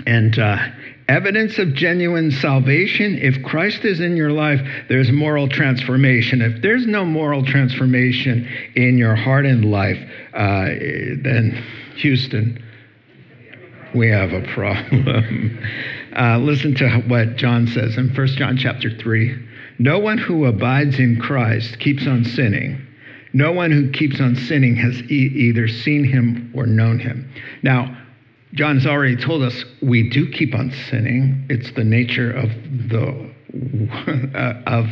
[0.06, 0.58] And uh,
[1.10, 3.18] evidence of genuine salvation.
[3.18, 6.42] If Christ is in your life, there's moral transformation.
[6.42, 9.98] If there's no moral transformation in your heart and life,
[10.34, 10.66] uh,
[11.24, 11.64] then
[11.98, 12.64] Houston,
[13.94, 15.60] we have a problem.
[16.18, 19.48] uh, listen to what John says in 1 John chapter 3.
[19.80, 22.86] No one who abides in Christ keeps on sinning.
[23.32, 27.32] No one who keeps on sinning has e- either seen him or known him.
[27.64, 27.96] Now,
[28.54, 31.46] John's already told us we do keep on sinning.
[31.50, 32.50] It's the nature of
[32.90, 33.30] the
[34.36, 34.88] uh, of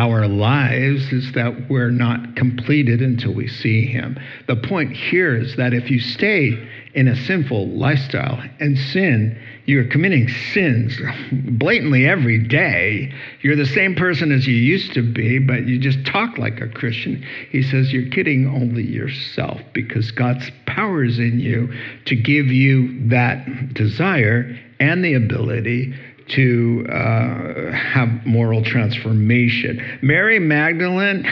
[0.00, 4.18] our lives is that we're not completed until we see him.
[4.48, 9.84] The point here is that if you stay in a sinful lifestyle and sin, you're
[9.84, 10.98] committing sins
[11.32, 13.12] blatantly every day.
[13.42, 16.68] You're the same person as you used to be, but you just talk like a
[16.68, 17.22] Christian.
[17.50, 21.72] He says you're kidding only yourself because God's power is in you
[22.06, 25.94] to give you that desire and the ability
[26.30, 29.98] to uh, have moral transformation.
[30.02, 31.26] Mary Magdalene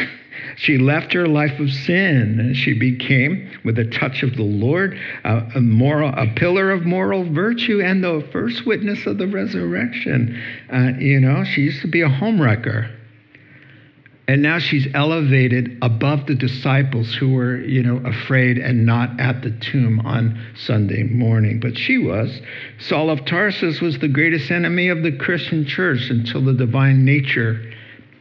[0.56, 5.52] she left her life of sin she became, with a touch of the Lord, a,
[5.56, 10.40] a, moral, a pillar of moral virtue and the first witness of the resurrection.
[10.72, 12.97] Uh, you know, she used to be a homewrecker.
[14.28, 19.40] And now she's elevated above the disciples who were, you know, afraid and not at
[19.40, 21.60] the tomb on Sunday morning.
[21.60, 22.40] But she was.
[22.78, 27.58] Saul of Tarsus was the greatest enemy of the Christian church until the divine nature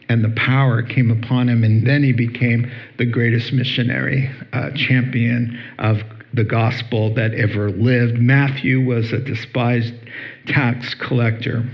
[0.10, 5.60] and the power came upon him, and then he became the greatest missionary uh, champion
[5.80, 6.02] of
[6.34, 8.17] the gospel that ever lived.
[8.17, 9.93] Matthew was a despised
[10.46, 11.70] tax collector,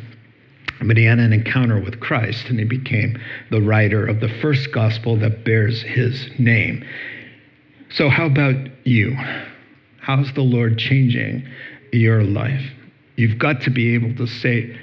[0.87, 3.19] but he had an encounter with Christ, and he became
[3.51, 6.85] the writer of the first gospel that bears his name.
[7.91, 9.15] So, how about you?
[9.99, 11.47] How's the Lord changing
[11.91, 12.65] your life?
[13.15, 14.77] You've got to be able to say,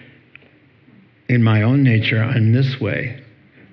[1.28, 3.20] in my own nature, I'm this way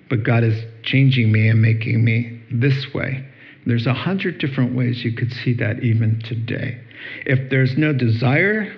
[0.09, 3.25] but God is changing me and making me this way.
[3.65, 6.79] There's a hundred different ways you could see that even today.
[7.25, 8.73] If there's no desire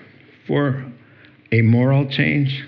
[0.48, 0.84] for
[1.52, 2.66] a moral change,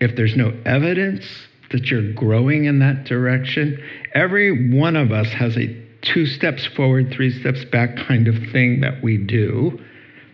[0.00, 1.24] if there's no evidence
[1.70, 3.82] that you're growing in that direction,
[4.14, 8.80] every one of us has a two steps forward, three steps back kind of thing
[8.80, 9.78] that we do.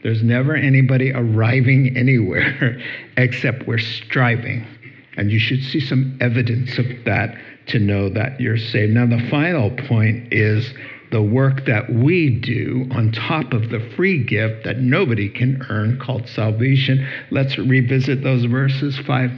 [0.03, 2.81] There's never anybody arriving anywhere
[3.17, 4.67] except we're striving.
[5.17, 8.93] And you should see some evidence of that to know that you're saved.
[8.93, 10.73] Now, the final point is
[11.13, 16.01] the work that we do on top of the free gift that nobody can earn
[16.01, 17.07] called salvation.
[17.31, 19.31] Let's revisit those verses 5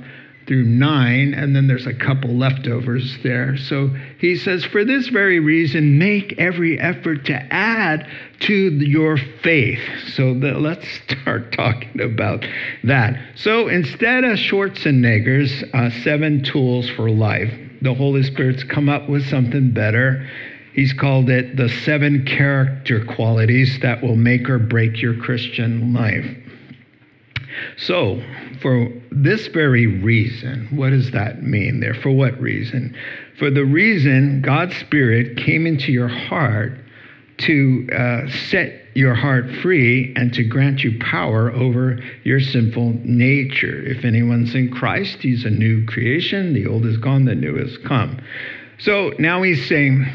[0.47, 3.57] through 9, and then there's a couple leftovers there.
[3.57, 8.07] So he says, For this very reason, make every effort to add
[8.41, 9.81] to your faith.
[10.09, 12.45] So the, let's start talking about
[12.85, 13.19] that.
[13.37, 19.27] So instead of Schwarzeneggers, uh, seven tools for life, the Holy Spirit's come up with
[19.29, 20.29] something better.
[20.75, 26.27] He's called it the seven character qualities that will make or break your Christian life.
[27.77, 28.21] So,
[28.61, 31.95] for this very reason, what does that mean there?
[31.95, 32.97] For what reason?
[33.39, 36.73] For the reason God's Spirit came into your heart
[37.37, 43.83] to uh, set your heart free and to grant you power over your sinful nature.
[43.85, 46.55] If anyone's in Christ, he's a new creation.
[46.55, 48.21] The old is gone, the new has come.
[48.79, 50.07] So now he's saying,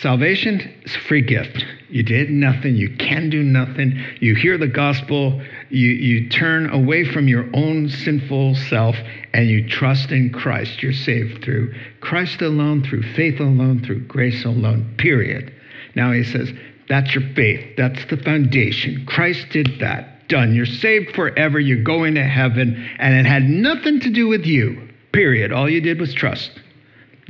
[0.00, 1.64] salvation is a free gift.
[1.88, 4.02] You did nothing, you can do nothing.
[4.20, 8.96] You hear the gospel, you, you turn away from your own sinful self
[9.32, 10.82] and you trust in Christ.
[10.82, 15.52] You're saved through Christ alone, through faith alone, through grace alone, period.
[15.96, 16.52] Now he says,
[16.88, 17.76] that's your faith.
[17.76, 19.06] That's the foundation.
[19.06, 20.28] Christ did that.
[20.28, 20.54] Done.
[20.54, 21.58] You're saved forever.
[21.58, 22.88] You're going to heaven.
[22.98, 25.52] And it had nothing to do with you, period.
[25.52, 26.50] All you did was trust.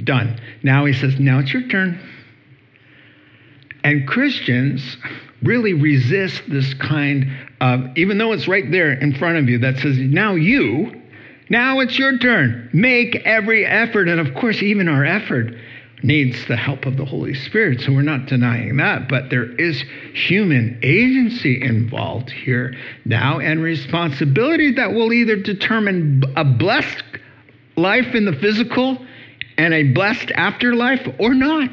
[0.05, 0.41] Done.
[0.63, 1.99] Now he says, now it's your turn.
[3.85, 4.97] And Christians
[5.43, 9.79] really resist this kind of, even though it's right there in front of you that
[9.79, 11.01] says, now you,
[11.49, 12.71] now it's your turn.
[12.73, 14.09] Make every effort.
[14.09, 15.55] And of course, even our effort
[16.03, 17.81] needs the help of the Holy Spirit.
[17.81, 19.09] So we're not denying that.
[19.09, 19.83] But there is
[20.15, 22.75] human agency involved here
[23.05, 27.05] now and responsibility that will either determine a blessed
[27.77, 29.05] life in the physical
[29.59, 31.71] and a blessed afterlife or not.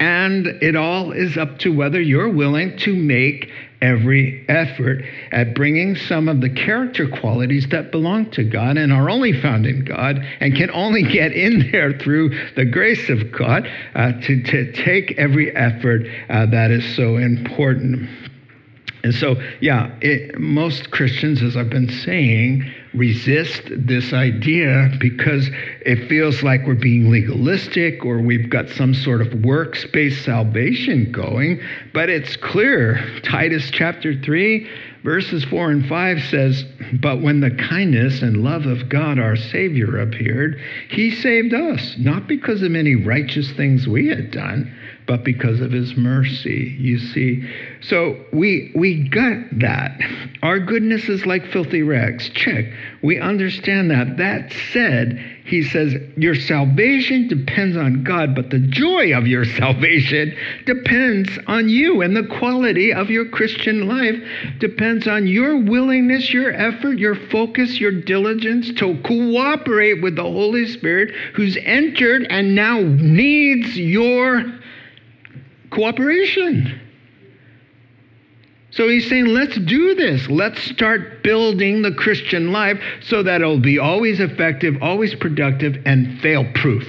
[0.00, 5.94] And it all is up to whether you're willing to make every effort at bringing
[5.96, 10.18] some of the character qualities that belong to God and are only found in God
[10.40, 15.12] and can only get in there through the grace of God uh, to, to take
[15.18, 18.08] every effort uh, that is so important.
[19.04, 25.48] And so, yeah, it, most Christians, as I've been saying, resist this idea because
[25.82, 31.12] it feels like we're being legalistic or we've got some sort of works based salvation
[31.12, 31.60] going.
[31.92, 33.20] But it's clear.
[33.22, 34.68] Titus chapter 3,
[35.04, 36.64] verses 4 and 5 says,
[37.00, 42.26] But when the kindness and love of God our Savior appeared, he saved us, not
[42.26, 44.74] because of any righteous things we had done
[45.08, 46.76] but because of his mercy.
[46.78, 47.42] You see,
[47.80, 49.98] so we we got that.
[50.42, 52.28] Our goodness is like filthy rags.
[52.28, 52.66] Check.
[53.02, 54.18] We understand that.
[54.18, 60.36] That said, he says your salvation depends on God, but the joy of your salvation
[60.66, 64.16] depends on you, and the quality of your Christian life
[64.58, 70.66] depends on your willingness, your effort, your focus, your diligence to cooperate with the Holy
[70.66, 74.44] Spirit who's entered and now needs your
[75.70, 76.80] cooperation.
[78.70, 80.28] So he's saying, let's do this.
[80.28, 86.20] Let's start building the Christian life so that it'll be always effective, always productive, and
[86.20, 86.86] fail proof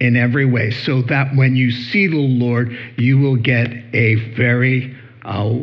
[0.00, 0.70] in every way.
[0.70, 5.58] So that when you see the Lord, you will get a very uh,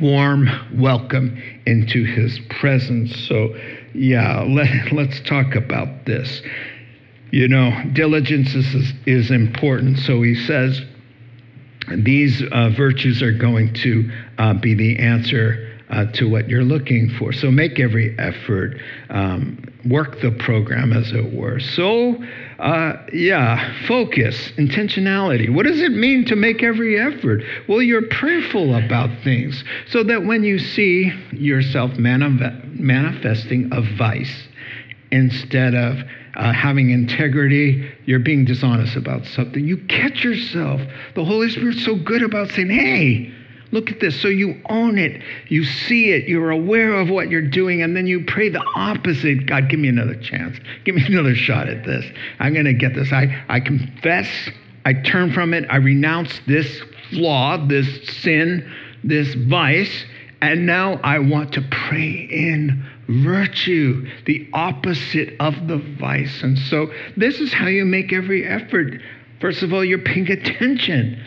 [0.00, 3.14] warm welcome into his presence.
[3.28, 3.54] So,
[3.94, 6.42] yeah, let, let's talk about this.
[7.30, 9.98] You know, diligence is, is important.
[9.98, 10.80] So he says,
[11.96, 17.08] these uh, virtues are going to uh, be the answer uh, to what you're looking
[17.18, 17.32] for.
[17.32, 18.76] So make every effort,
[19.08, 21.60] um, work the program, as it were.
[21.60, 22.22] So,
[22.58, 25.52] uh, yeah, focus, intentionality.
[25.52, 27.42] What does it mean to make every effort?
[27.68, 34.47] Well, you're prayerful about things so that when you see yourself manifesting a vice
[35.10, 35.98] instead of
[36.36, 39.64] uh, having integrity, you're being dishonest about something.
[39.64, 40.80] You catch yourself.
[41.14, 43.32] The Holy Spirit's so good about saying, hey,
[43.72, 44.20] look at this.
[44.20, 48.06] So you own it, you see it, you're aware of what you're doing, and then
[48.06, 50.58] you pray the opposite God, give me another chance.
[50.84, 52.04] Give me another shot at this.
[52.38, 53.12] I'm going to get this.
[53.12, 54.28] I, I confess,
[54.84, 58.70] I turn from it, I renounce this flaw, this sin,
[59.02, 60.04] this vice,
[60.40, 66.42] and now I want to pray in virtue, the opposite of the vice.
[66.42, 69.00] And so, this is how you make every effort.
[69.40, 71.22] First of all, you're paying attention.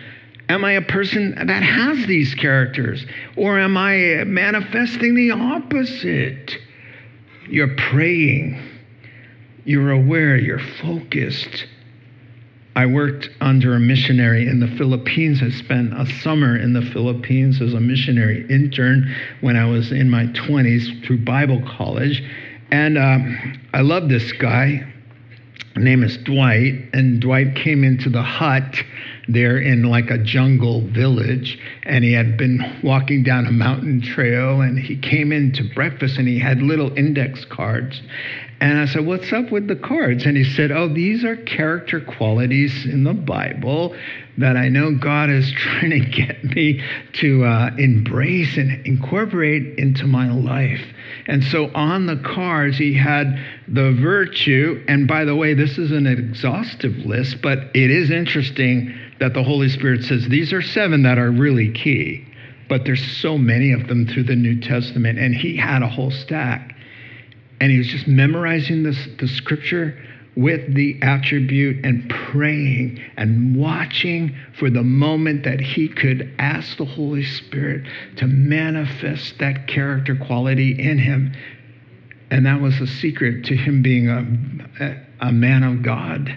[0.50, 3.06] Am I a person that has these characters?
[3.38, 6.58] Or am I manifesting the opposite?
[7.50, 8.62] You're praying,
[9.66, 11.66] you're aware, you're focused.
[12.76, 15.42] I worked under a missionary in the Philippines.
[15.44, 20.10] I spent a summer in the Philippines as a missionary intern when I was in
[20.10, 22.24] my 20s through Bible college.
[22.72, 24.88] And um, I love this guy.
[25.76, 26.90] His name is Dwight.
[26.94, 28.76] And Dwight came into the hut
[29.28, 31.60] there in like a jungle village.
[31.84, 34.62] And he had been walking down a mountain trail.
[34.62, 38.02] And he came in to breakfast and he had little index cards.
[38.62, 40.28] And I said, What's up with the cards?
[40.28, 43.96] And he said, Oh, these are character qualities in the Bible
[44.38, 46.80] that I know God is trying to get me
[47.14, 50.86] to uh, embrace and incorporate into my life.
[51.28, 54.86] And so on the cards, he had the virtue.
[54.88, 59.44] And by the way, this is an exhaustive list, but it is interesting that the
[59.44, 62.28] Holy Spirit says these are seven that are really key.
[62.70, 65.18] But there's so many of them through the New Testament.
[65.18, 66.76] And he had a whole stack
[67.62, 69.96] and he was just memorizing this, the scripture
[70.36, 76.86] with the attribute and praying and watching for the moment that he could ask the
[76.86, 77.86] Holy Spirit
[78.18, 81.34] to manifest that character quality in him.
[82.32, 86.36] And that was the secret to him being a, a man of God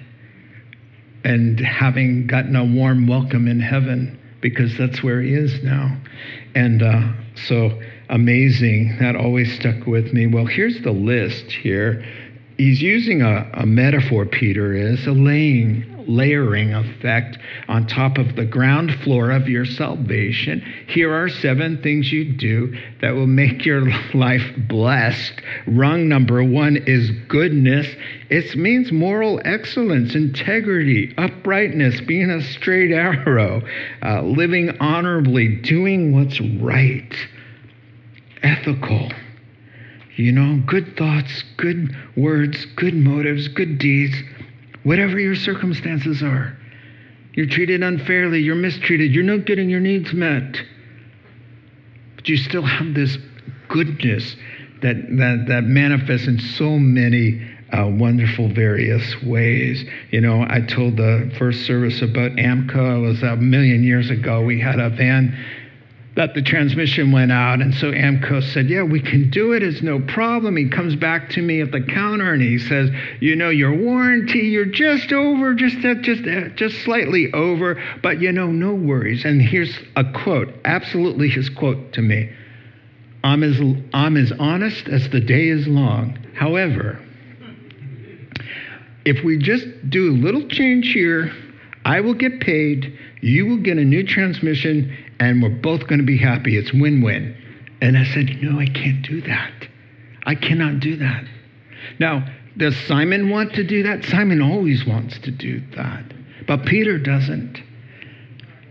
[1.24, 5.96] and having gotten a warm welcome in heaven because that's where he is now.
[6.54, 7.12] And uh,
[7.46, 7.80] so,
[8.14, 8.96] amazing.
[9.00, 10.28] That always stuck with me.
[10.28, 12.04] Well, here's the list here.
[12.56, 18.44] He's using a, a metaphor, Peter is, a laying, layering effect on top of the
[18.44, 20.60] ground floor of your salvation.
[20.86, 25.32] Here are seven things you do that will make your life blessed.
[25.66, 27.88] Rung number one is goodness.
[28.30, 33.62] It means moral excellence, integrity, uprightness, being a straight arrow,
[34.04, 37.12] uh, living honorably, doing what's right
[38.44, 39.10] ethical.
[40.16, 44.14] You know, good thoughts, good words, good motives, good deeds,
[44.84, 46.56] whatever your circumstances are.
[47.32, 50.56] You're treated unfairly, you're mistreated, you're not getting your needs met.
[52.14, 53.18] But you still have this
[53.68, 54.36] goodness
[54.82, 59.84] that, that, that manifests in so many uh, wonderful various ways.
[60.12, 62.98] You know, I told the first service about AAMCO.
[62.98, 64.42] It was a million years ago.
[64.42, 65.36] We had a van
[66.16, 67.60] that the transmission went out.
[67.60, 69.62] And so AAMCO said, Yeah, we can do it.
[69.62, 70.56] It's no problem.
[70.56, 72.90] He comes back to me at the counter and he says,
[73.20, 78.20] You know, your warranty, you're just over, just, uh, just, uh, just slightly over, but
[78.20, 79.24] you know, no worries.
[79.24, 82.30] And here's a quote, absolutely his quote to me
[83.24, 83.58] I'm as,
[83.92, 86.18] I'm as honest as the day is long.
[86.34, 87.00] However,
[89.04, 91.32] if we just do a little change here,
[91.84, 94.96] I will get paid, you will get a new transmission,
[95.30, 96.56] and we're both going to be happy.
[96.56, 97.36] It's win win.
[97.80, 99.52] And I said, No, I can't do that.
[100.26, 101.24] I cannot do that.
[101.98, 104.04] Now, does Simon want to do that?
[104.04, 106.04] Simon always wants to do that,
[106.46, 107.60] but Peter doesn't.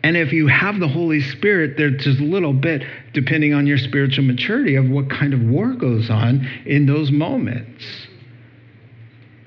[0.03, 2.83] And if you have the Holy Spirit, there's just a little bit,
[3.13, 7.85] depending on your spiritual maturity, of what kind of war goes on in those moments.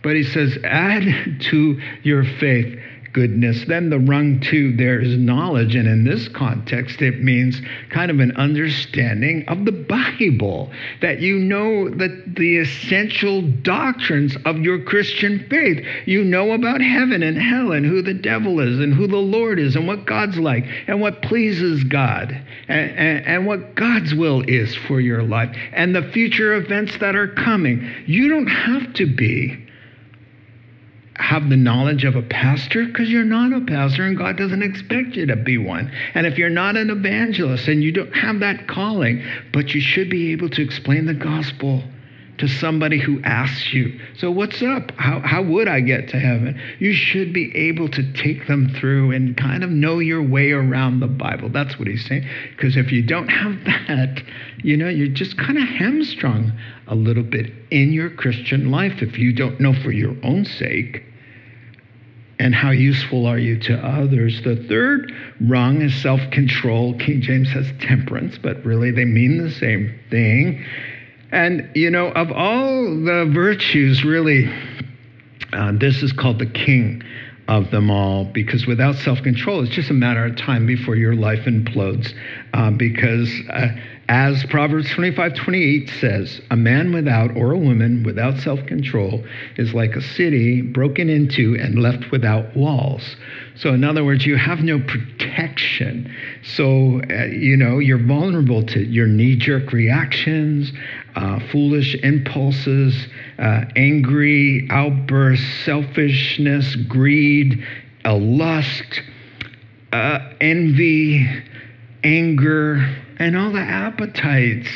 [0.02, 1.02] But he says, add
[1.50, 2.78] to your faith
[3.16, 3.64] goodness.
[3.64, 5.74] Then the rung two there is knowledge.
[5.74, 11.38] And in this context, it means kind of an understanding of the Bible, that you
[11.38, 15.82] know that the essential doctrines of your Christian faith.
[16.04, 19.58] You know about heaven and hell and who the devil is and who the Lord
[19.58, 22.32] is and what God's like and what pleases God
[22.68, 27.16] and, and, and what God's will is for your life and the future events that
[27.16, 27.90] are coming.
[28.04, 29.65] You don't have to be
[31.18, 35.16] have the knowledge of a pastor because you're not a pastor and God doesn't expect
[35.16, 35.90] you to be one.
[36.14, 40.10] And if you're not an evangelist and you don't have that calling, but you should
[40.10, 41.82] be able to explain the gospel
[42.38, 44.90] to somebody who asks you, So, what's up?
[44.96, 46.60] How, how would I get to heaven?
[46.78, 51.00] You should be able to take them through and kind of know your way around
[51.00, 51.48] the Bible.
[51.48, 52.28] That's what he's saying.
[52.50, 54.22] Because if you don't have that,
[54.62, 56.52] you know, you're just kind of hamstrung
[56.86, 61.02] a little bit in your Christian life if you don't know for your own sake.
[62.38, 64.42] And how useful are you to others?
[64.42, 65.10] The third
[65.40, 66.94] rung is self control.
[66.98, 70.64] King James says temperance, but really they mean the same thing.
[71.32, 74.52] And, you know, of all the virtues, really,
[75.52, 77.02] uh, this is called the king
[77.48, 81.14] of them all because without self control, it's just a matter of time before your
[81.14, 82.12] life implodes.
[82.52, 83.68] Uh, because uh,
[84.08, 89.24] as Proverbs 25 28 says, a man without or a woman without self control
[89.56, 93.16] is like a city broken into and left without walls.
[93.56, 96.14] So, in other words, you have no protection.
[96.42, 100.72] So, uh, you know, you're vulnerable to your knee jerk reactions,
[101.16, 103.08] uh, foolish impulses,
[103.38, 107.64] uh, angry outbursts, selfishness, greed,
[108.04, 109.02] a lust,
[109.92, 111.26] uh, envy,
[112.04, 112.76] anger
[113.18, 114.68] and all the appetites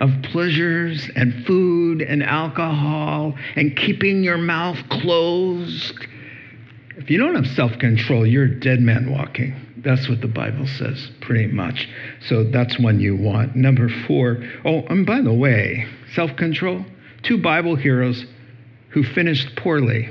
[0.00, 6.06] of pleasures and food and alcohol and keeping your mouth closed.
[6.96, 9.54] If you don't have self control, you're a dead man walking.
[9.84, 11.88] That's what the Bible says, pretty much.
[12.28, 13.56] So that's one you want.
[13.56, 16.84] Number four, oh, and by the way, self control,
[17.22, 18.24] two Bible heroes
[18.90, 20.08] who finished poorly,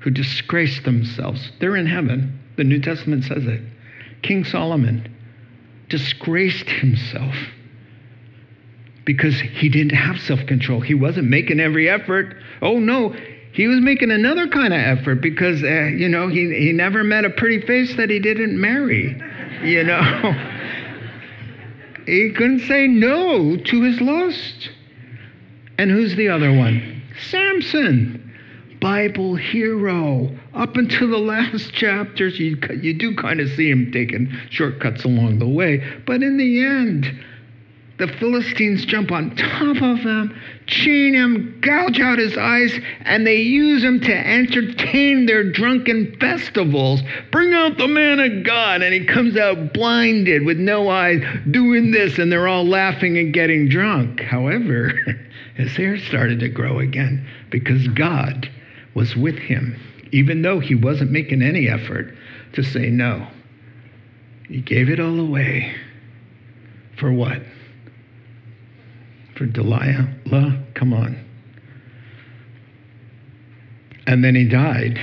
[0.00, 1.52] who disgraced themselves.
[1.60, 2.40] They're in heaven.
[2.56, 3.60] The New Testament says it.
[4.22, 5.14] King Solomon
[5.88, 7.34] disgraced himself
[9.04, 10.80] because he didn't have self control.
[10.80, 12.36] He wasn't making every effort.
[12.62, 13.14] Oh, no,
[13.54, 17.24] he was making another kind of effort because, uh, you know, he, he never met
[17.24, 19.16] a pretty face that he didn't marry,
[19.62, 20.02] you know.
[22.06, 24.70] he couldn't say no to his lust.
[25.78, 27.02] And who's the other one?
[27.30, 28.20] Samson.
[28.80, 30.36] Bible hero.
[30.52, 35.38] Up until the last chapters, you, you do kind of see him taking shortcuts along
[35.38, 35.80] the way.
[36.06, 37.24] But in the end,
[37.96, 40.36] the Philistines jump on top of him,
[40.66, 47.02] chain him, gouge out his eyes, and they use him to entertain their drunken festivals.
[47.30, 48.82] Bring out the man of God.
[48.82, 53.32] And he comes out blinded with no eyes, doing this, and they're all laughing and
[53.32, 54.20] getting drunk.
[54.20, 54.92] However,
[55.54, 58.50] his hair started to grow again because God
[58.94, 59.80] was with him,
[60.10, 62.12] even though he wasn't making any effort
[62.54, 63.28] to say no.
[64.48, 65.76] He gave it all away.
[66.98, 67.42] For what?
[69.36, 70.62] For Delilah?
[70.74, 71.18] Come on.
[74.06, 74.98] And then he died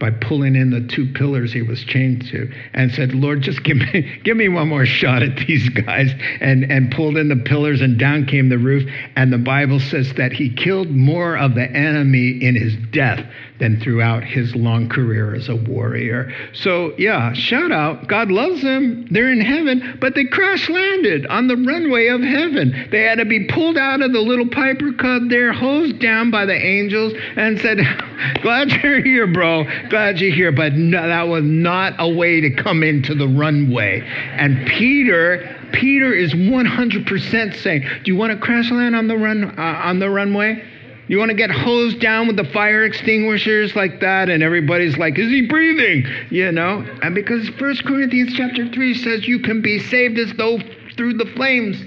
[0.00, 3.76] by pulling in the two pillars he was chained to and said, Lord, just give
[3.76, 6.10] me, give me one more shot at these guys.
[6.40, 8.90] And, and pulled in the pillars and down came the roof.
[9.14, 13.24] And the Bible says that he killed more of the enemy in his death
[13.60, 16.32] than throughout his long career as a warrior.
[16.54, 18.08] So, yeah, shout out.
[18.08, 19.06] God loves them.
[19.10, 22.88] They're in heaven, but they crash landed on the runway of heaven.
[22.90, 26.46] They had to be pulled out of the little Piper Cub there, hosed down by
[26.46, 27.78] the angels, and said,
[28.42, 29.64] Glad you're here, bro.
[29.90, 30.52] Glad you're here.
[30.52, 34.00] But no, that was not a way to come into the runway.
[34.00, 39.44] And Peter Peter is 100% saying, "Do you want to crash land on the run
[39.58, 40.64] uh, on the runway?
[41.08, 45.18] You want to get hosed down with the fire extinguishers like that, and everybody's like,
[45.18, 49.78] "Is he breathing?" You know, and because First Corinthians chapter three says you can be
[49.78, 50.60] saved as though
[50.96, 51.82] through the flames,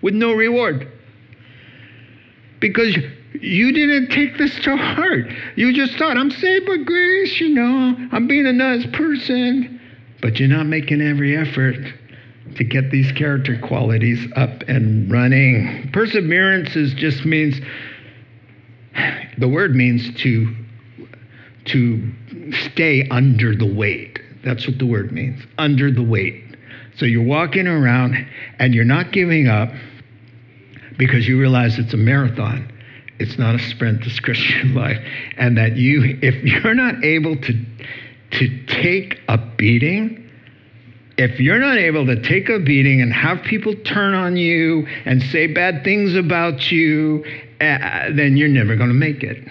[0.00, 0.88] with no reward,
[2.60, 2.96] because
[3.40, 5.26] you didn't take this to heart.
[5.56, 9.80] You just thought, "I'm saved by grace," you know, I'm being a nice person,
[10.20, 11.76] but you're not making every effort
[12.54, 15.90] to get these character qualities up and running.
[15.92, 17.60] Perseverance is just means
[19.38, 20.54] the word means to
[21.66, 22.12] to
[22.52, 24.20] stay under the weight.
[24.44, 25.40] That's what the word means.
[25.56, 26.42] Under the weight.
[26.96, 28.14] So you're walking around
[28.58, 29.70] and you're not giving up
[30.98, 32.70] because you realize it's a marathon.
[33.18, 34.98] It's not a sprint, this Christian life.
[35.36, 37.64] And that you, if you're not able to,
[38.32, 40.20] to take a beating,
[41.16, 45.22] if you're not able to take a beating and have people turn on you and
[45.22, 47.24] say bad things about you
[47.60, 49.48] uh, then you're never going to make it.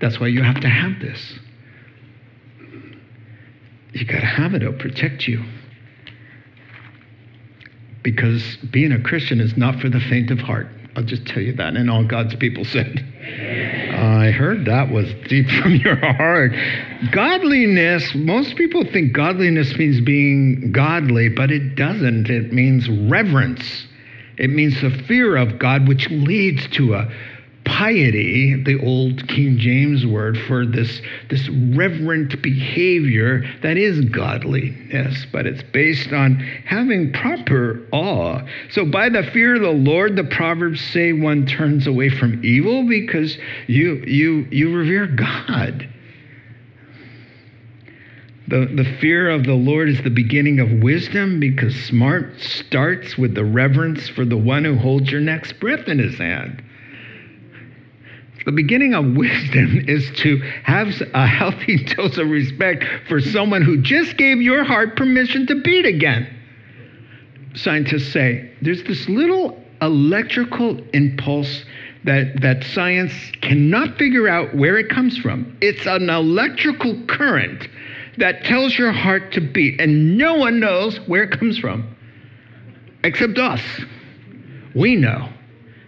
[0.00, 1.38] That's why you have to have this.
[3.92, 5.44] You got to have it, it'll protect you.
[8.02, 10.66] Because being a Christian is not for the faint of heart.
[10.96, 11.76] I'll just tell you that.
[11.76, 13.04] And all God's people said,
[13.94, 16.52] I heard that was deep from your heart.
[17.10, 22.30] Godliness, most people think godliness means being godly, but it doesn't.
[22.30, 23.86] It means reverence.
[24.36, 27.08] It means the fear of God, which leads to a
[27.64, 31.00] piety, the old King James word for this,
[31.30, 36.36] this reverent behavior that is godliness, but it's based on
[36.66, 38.40] having proper awe.
[38.70, 42.86] So, by the fear of the Lord, the Proverbs say one turns away from evil
[42.88, 43.36] because
[43.66, 45.88] you, you, you revere God.
[48.46, 53.34] The, the fear of the Lord is the beginning of wisdom because smart starts with
[53.34, 56.62] the reverence for the one who holds your next breath in his hand.
[58.44, 63.78] The beginning of wisdom is to have a healthy dose of respect for someone who
[63.78, 66.28] just gave your heart permission to beat again.
[67.54, 71.64] Scientists say there's this little electrical impulse
[72.04, 75.56] that, that science cannot figure out where it comes from.
[75.60, 77.68] It's an electrical current
[78.18, 81.94] that tells your heart to beat, and no one knows where it comes from
[83.04, 83.62] except us.
[84.74, 85.28] We know.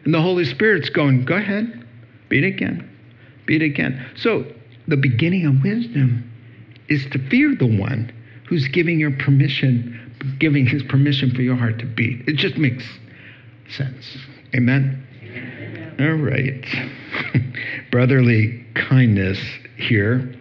[0.05, 1.76] And the Holy Spirit's going, go ahead,
[2.29, 2.89] beat again,
[3.47, 4.05] beat again.
[4.17, 4.45] So
[4.89, 6.31] the beginning of wisdom
[6.89, 8.13] is to fear the one
[8.49, 12.29] who's giving your permission, giving his permission for your heart to beat.
[12.29, 12.85] It just makes
[13.69, 14.17] sense.
[14.55, 15.03] Amen?
[15.99, 16.65] All right.
[17.91, 19.41] Brotherly kindness
[19.77, 20.37] here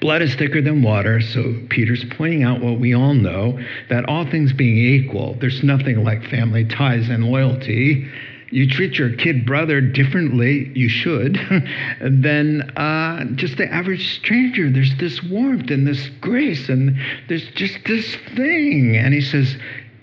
[0.00, 3.58] Blood is thicker than water, so Peter's pointing out what we all know
[3.88, 8.08] that all things being equal, there's nothing like family ties and loyalty.
[8.50, 11.34] You treat your kid brother differently, you should,
[12.00, 14.70] than uh, just the average stranger.
[14.70, 16.96] There's this warmth and this grace, and
[17.28, 18.96] there's just this thing.
[18.96, 19.56] And he says,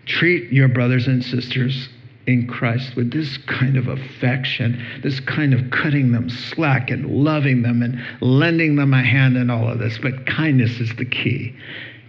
[0.06, 1.88] treat your brothers and sisters
[2.28, 7.62] in Christ with this kind of affection, this kind of cutting them slack and loving
[7.62, 9.98] them and lending them a hand and all of this.
[9.98, 11.56] But kindness is the key.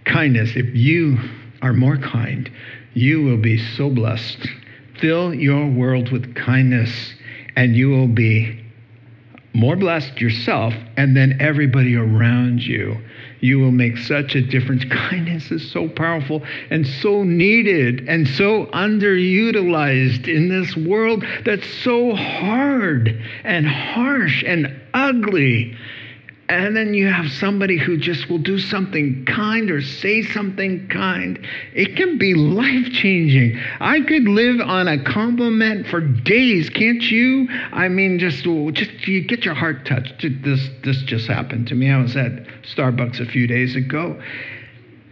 [0.05, 1.19] Kindness, if you
[1.63, 2.51] are more kind,
[2.95, 4.47] you will be so blessed.
[5.01, 7.15] Fill your world with kindness,
[7.57, 8.61] and you will be
[9.53, 12.97] more blessed yourself and then everybody around you
[13.45, 14.85] you will make such a difference.
[14.87, 22.15] Kindness is so powerful and so needed and so underutilized in this world that's so
[22.15, 25.77] hard and harsh and ugly.
[26.49, 31.39] And then you have somebody who just will do something kind or say something kind.
[31.73, 33.59] It can be life changing.
[33.81, 37.49] I could live on a compliment for days, can't you?
[37.73, 40.27] I mean, just just you get your heart touched.
[40.43, 41.91] This this just happened to me.
[41.91, 42.33] I was at
[42.63, 44.21] Starbucks a few days ago,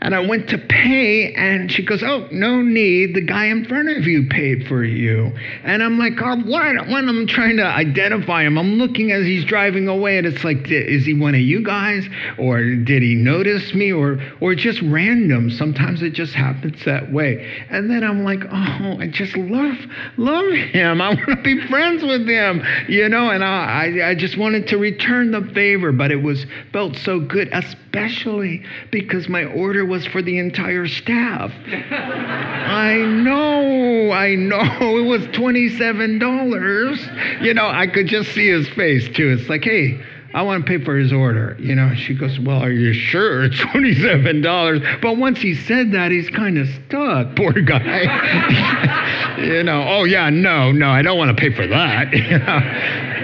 [0.03, 3.15] And I went to pay, and she goes, Oh, no need.
[3.15, 5.31] The guy in front of you paid for you.
[5.63, 6.89] And I'm like, Oh, what?
[6.89, 10.69] When I'm trying to identify him, I'm looking as he's driving away, and it's like,
[10.69, 12.05] Is he one of you guys?
[12.37, 13.93] Or did he notice me?
[13.93, 15.51] Or, or just random.
[15.51, 17.65] Sometimes it just happens that way.
[17.71, 19.79] And then I'm like, Oh, I just love,
[20.17, 21.01] love him.
[21.01, 23.31] I want to be friends with him, you know?
[23.31, 27.21] And I, I, I just wanted to return the favor, but it was felt so
[27.21, 31.53] good, especially because my order was for the entire staff.
[31.69, 34.63] I know, I know.
[35.03, 37.43] It was $27.
[37.43, 39.37] You know, I could just see his face too.
[39.39, 40.01] It's like, hey,
[40.35, 41.57] I want to pay for his order.
[41.59, 45.03] You know, she goes, Well, are you sure it's $27?
[45.03, 49.37] But once he said that, he's kind of stuck, poor guy.
[49.39, 52.13] you know, oh, yeah, no, no, I don't want to pay for that.
[52.13, 52.61] you know?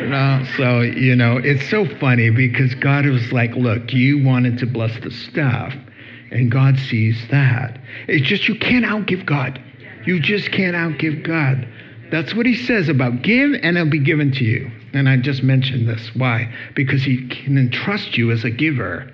[0.09, 4.67] No, so, you know, it's so funny because God was like, Look, you wanted to
[4.67, 5.75] bless the staff,
[6.31, 7.81] and God sees that.
[8.07, 9.61] It's just you can't outgive God.
[10.05, 11.69] You just can't outgive God.
[12.11, 14.71] That's what he says about give and it'll be given to you.
[14.95, 16.11] And I just mentioned this.
[16.15, 16.53] Why?
[16.75, 19.11] Because he can entrust you as a giver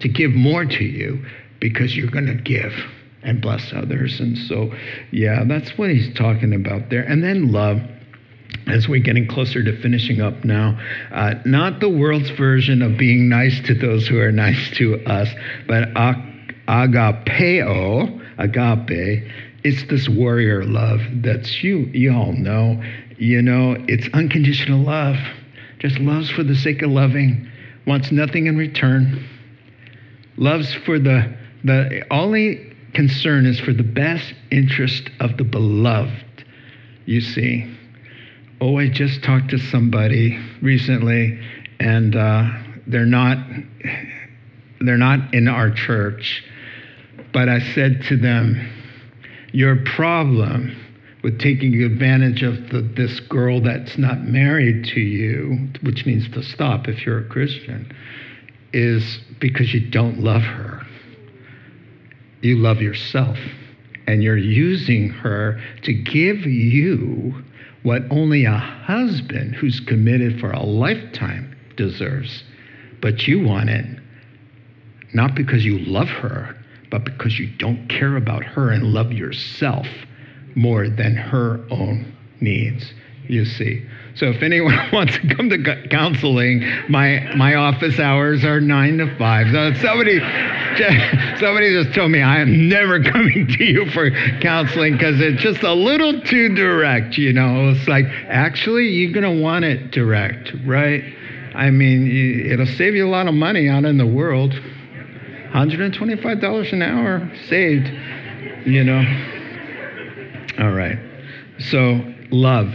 [0.00, 1.24] to give more to you
[1.60, 2.72] because you're going to give
[3.22, 4.20] and bless others.
[4.20, 4.72] And so,
[5.10, 7.02] yeah, that's what he's talking about there.
[7.02, 7.80] And then love.
[8.66, 10.78] As we're getting closer to finishing up now,
[11.12, 15.28] uh, not the world's version of being nice to those who are nice to us,
[15.66, 15.94] but
[16.68, 19.24] agapeo, agape,
[19.64, 22.82] it's this warrior love that's you you all know.
[23.16, 25.16] You know it's unconditional love.
[25.80, 27.50] Just loves for the sake of loving
[27.86, 29.26] wants nothing in return.
[30.36, 36.44] Loves for the the only concern is for the best interest of the beloved
[37.06, 37.74] you see.
[38.60, 41.40] Oh i just talked to somebody recently
[41.80, 42.50] and uh,
[42.86, 43.38] they're not
[44.80, 46.44] they're not in our church
[47.32, 48.56] but i said to them
[49.52, 50.76] your problem
[51.22, 56.42] with taking advantage of the, this girl that's not married to you, which needs to
[56.42, 57.92] stop if you're a Christian,
[58.72, 60.82] is because you don't love her.
[62.40, 63.36] You love yourself.
[64.06, 67.42] And you're using her to give you
[67.82, 72.44] what only a husband who's committed for a lifetime deserves.
[73.02, 73.86] But you want it
[75.14, 76.54] not because you love her,
[76.90, 79.86] but because you don't care about her and love yourself
[80.54, 82.92] more than her own needs,
[83.28, 83.86] you see.
[84.14, 89.16] So if anyone wants to come to counseling, my, my office hours are 9 to
[89.16, 89.46] 5.
[89.52, 90.18] So somebody,
[91.38, 94.10] somebody just told me I am never coming to you for
[94.40, 97.70] counseling because it's just a little too direct, you know.
[97.70, 101.04] It's like, actually, you're going to want it direct, right?
[101.54, 104.54] I mean, it'll save you a lot of money out in the world.
[105.58, 107.88] $125 an hour saved,
[108.66, 109.02] you know.
[110.60, 110.98] All right.
[111.58, 112.00] So,
[112.30, 112.72] love.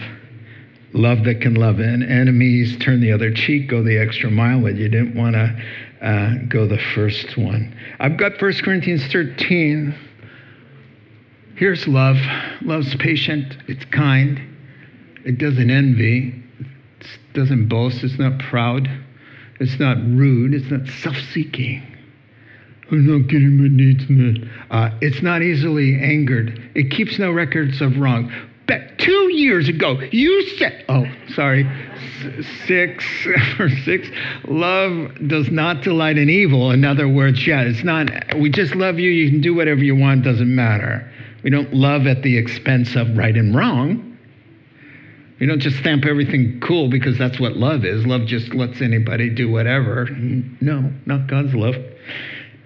[0.91, 1.79] Love that can love.
[1.79, 5.63] And enemies turn the other cheek, go the extra mile when you didn't want to
[6.01, 7.75] uh, go the first one.
[7.99, 9.95] I've got 1 Corinthians 13.
[11.55, 12.17] Here's love.
[12.61, 14.41] Love's patient, it's kind,
[15.23, 16.43] it doesn't envy,
[16.99, 18.89] it doesn't boast, it's not proud,
[19.59, 21.81] it's not rude, it's not self seeking.
[21.81, 22.83] I'm not getting my needs met.
[24.72, 26.72] Uh, it's not easily angered.
[26.76, 28.32] It keeps no records of wrong.
[28.68, 31.70] But two years ago, you said, oh, sorry,
[32.66, 33.06] six
[33.60, 34.08] or six,
[34.48, 36.72] love does not delight in evil.
[36.72, 39.12] In other words, yeah, it's not, we just love you.
[39.12, 41.10] You can do whatever you want, doesn't matter.
[41.44, 44.18] We don't love at the expense of right and wrong.
[45.39, 48.06] We don't just stamp everything cool because that's what love is.
[48.06, 50.08] Love just lets anybody do whatever.
[50.62, 51.76] No, not God's love.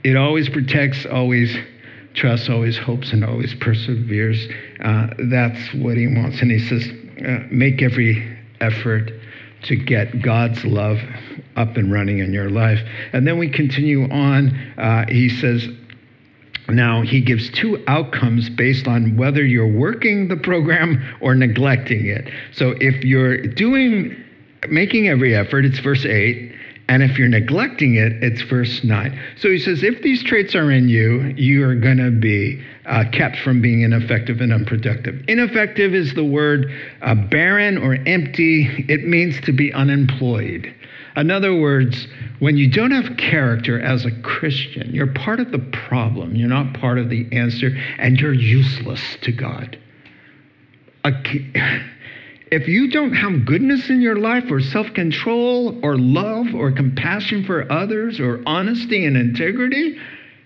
[0.08, 1.54] It always protects, always
[2.14, 4.48] trusts, always hopes, and always perseveres.
[4.82, 6.42] Uh, that's what he wants.
[6.42, 6.88] And he says,
[7.28, 9.12] uh, make every effort
[9.64, 10.98] to get God's love
[11.58, 12.80] up and running in your life.
[13.12, 14.56] And then we continue on.
[14.78, 15.68] Uh, he says,
[16.70, 22.32] now, he gives two outcomes based on whether you're working the program or neglecting it.
[22.54, 24.16] So, if you're doing,
[24.70, 26.54] making every effort, it's verse 8.
[26.90, 29.20] And if you're neglecting it, it's verse 9.
[29.38, 33.04] So he says, if these traits are in you, you are going to be uh,
[33.12, 35.22] kept from being ineffective and unproductive.
[35.28, 36.72] Ineffective is the word
[37.02, 40.74] uh, barren or empty, it means to be unemployed.
[41.18, 42.08] In other words,
[42.40, 46.80] when you don't have character as a Christian, you're part of the problem, you're not
[46.80, 49.78] part of the answer, and you're useless to God.
[51.04, 51.12] A,
[52.52, 57.44] if you don't have goodness in your life or self control or love or compassion
[57.44, 59.98] for others or honesty and integrity,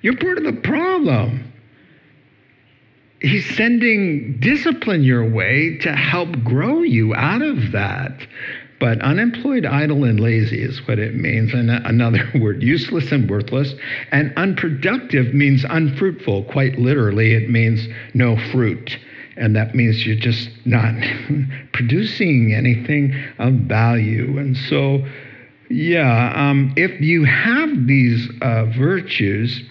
[0.01, 1.51] You're part of the problem.
[3.21, 8.27] He's sending discipline your way to help grow you out of that.
[8.79, 11.53] But unemployed, idle, and lazy is what it means.
[11.53, 13.75] And another word, useless and worthless.
[14.11, 16.45] And unproductive means unfruitful.
[16.45, 18.97] Quite literally, it means no fruit.
[19.37, 20.93] And that means you're just not
[21.73, 24.37] producing anything of value.
[24.37, 25.05] And so,
[25.69, 29.61] yeah, um, if you have these uh, virtues,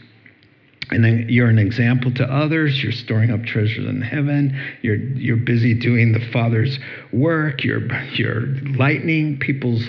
[0.90, 5.36] and then you're an example to others you're storing up treasures in heaven you're you're
[5.36, 6.78] busy doing the father's
[7.12, 8.46] work you're you're
[8.76, 9.88] lightening people's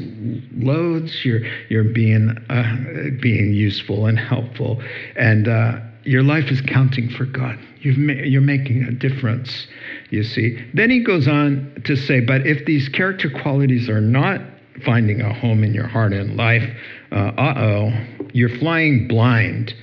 [0.56, 2.78] loads you're you're being uh,
[3.20, 4.82] being useful and helpful
[5.16, 7.58] and uh, your life is counting for God.
[7.82, 9.68] you ma- you're making a difference,
[10.10, 10.58] you see.
[10.74, 14.42] Then he goes on to say, but if these character qualities are not
[14.86, 16.68] finding a home in your heart and life,
[17.12, 17.92] uh oh,
[18.34, 19.74] you're flying blind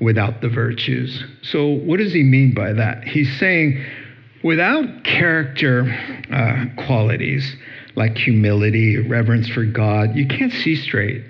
[0.00, 1.24] without the virtues.
[1.42, 3.04] So, what does he mean by that?
[3.04, 3.84] He's saying,
[4.42, 5.90] without character
[6.32, 7.56] uh, qualities
[7.96, 11.24] like humility, reverence for God, you can't see straight.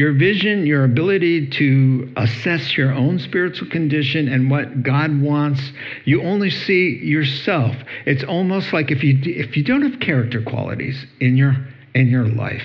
[0.00, 5.60] Your vision, your ability to assess your own spiritual condition and what God wants,
[6.06, 7.76] you only see yourself.
[8.06, 11.54] It's almost like if you if you don't have character qualities in your
[11.94, 12.62] in your life,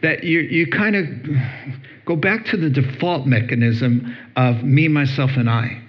[0.00, 1.06] that you you kind of
[2.06, 5.82] go back to the default mechanism of me, myself, and I.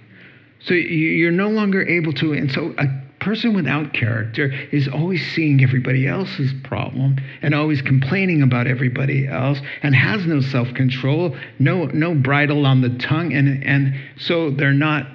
[0.59, 2.87] So you're no longer able to, and so a
[3.19, 9.59] person without character is always seeing everybody else's problem and always complaining about everybody else
[9.83, 15.05] and has no self-control, no no bridle on the tongue, and and so they're not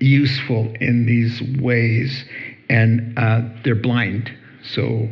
[0.00, 2.24] useful in these ways,
[2.68, 4.30] and uh, they're blind.
[4.62, 5.08] So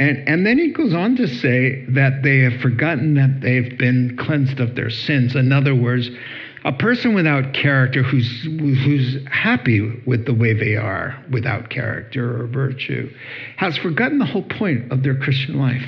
[0.00, 4.16] and, and then he goes on to say that they have forgotten that they've been
[4.16, 5.36] cleansed of their sins.
[5.36, 6.08] In other words,
[6.64, 12.46] a person without character who's, who's happy with the way they are without character or
[12.46, 13.10] virtue
[13.56, 15.84] has forgotten the whole point of their Christian life.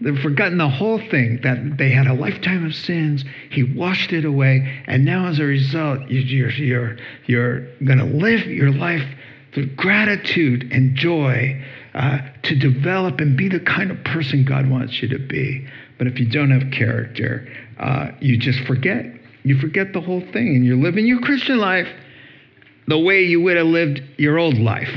[0.00, 3.24] They've forgotten the whole thing that they had a lifetime of sins.
[3.50, 4.82] He washed it away.
[4.86, 9.06] And now, as a result, you're, you're, you're going to live your life
[9.54, 11.64] through gratitude and joy
[11.94, 15.66] uh, to develop and be the kind of person God wants you to be.
[15.96, 19.06] But if you don't have character, uh, you just forget.
[19.46, 21.86] You forget the whole thing, and you're living your Christian life
[22.88, 24.90] the way you would have lived your old life,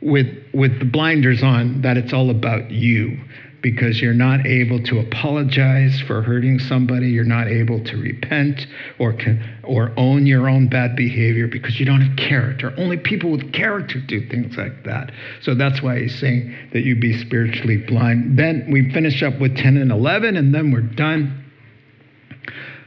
[0.00, 3.18] with with the blinders on that it's all about you
[3.62, 7.08] because you're not able to apologize for hurting somebody.
[7.08, 8.66] You're not able to repent
[9.00, 9.16] or,
[9.64, 12.74] or own your own bad behavior because you don't have character.
[12.76, 15.10] Only people with character do things like that.
[15.40, 18.38] So that's why he's saying that you be spiritually blind.
[18.38, 21.43] Then we finish up with 10 and 11, and then we're done.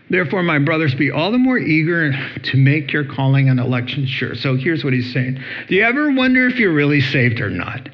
[0.10, 4.36] Therefore, my brothers, be all the more eager to make your calling and election sure.
[4.36, 7.90] So here's what he's saying Do you ever wonder if you're really saved or not?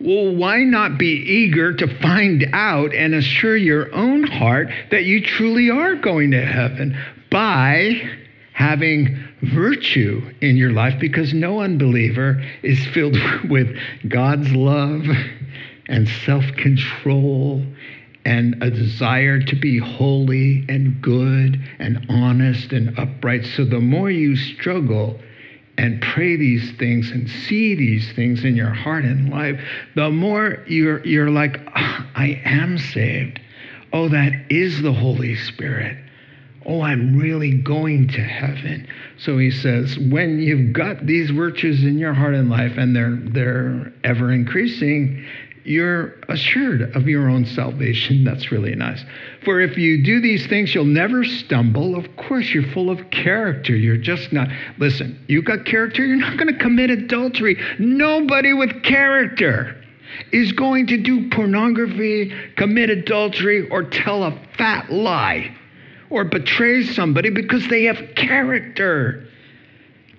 [0.00, 5.22] Well, why not be eager to find out and assure your own heart that you
[5.22, 6.98] truly are going to heaven
[7.30, 8.00] by
[8.54, 10.98] having virtue in your life?
[10.98, 13.18] Because no unbeliever is filled
[13.50, 13.76] with
[14.08, 15.04] God's love
[15.88, 17.62] and self control
[18.24, 23.44] and a desire to be holy and good and honest and upright.
[23.56, 25.18] So the more you struggle,
[25.80, 29.58] and pray these things and see these things in your heart and life,
[29.94, 33.40] the more you're, you're like, oh, I am saved.
[33.90, 35.96] Oh, that is the Holy Spirit.
[36.66, 38.86] Oh, I'm really going to heaven.
[39.16, 43.16] So he says, when you've got these virtues in your heart and life and they're,
[43.16, 45.26] they're ever increasing,
[45.64, 48.24] you're assured of your own salvation.
[48.24, 49.04] That's really nice.
[49.44, 51.96] For if you do these things, you'll never stumble.
[51.96, 53.76] Of course, you're full of character.
[53.76, 54.48] You're just not.
[54.78, 57.56] Listen, You've got character, you're not going to commit adultery.
[57.78, 59.76] Nobody with character
[60.32, 65.56] is going to do pornography, commit adultery, or tell a fat lie
[66.10, 69.28] or betray somebody because they have character.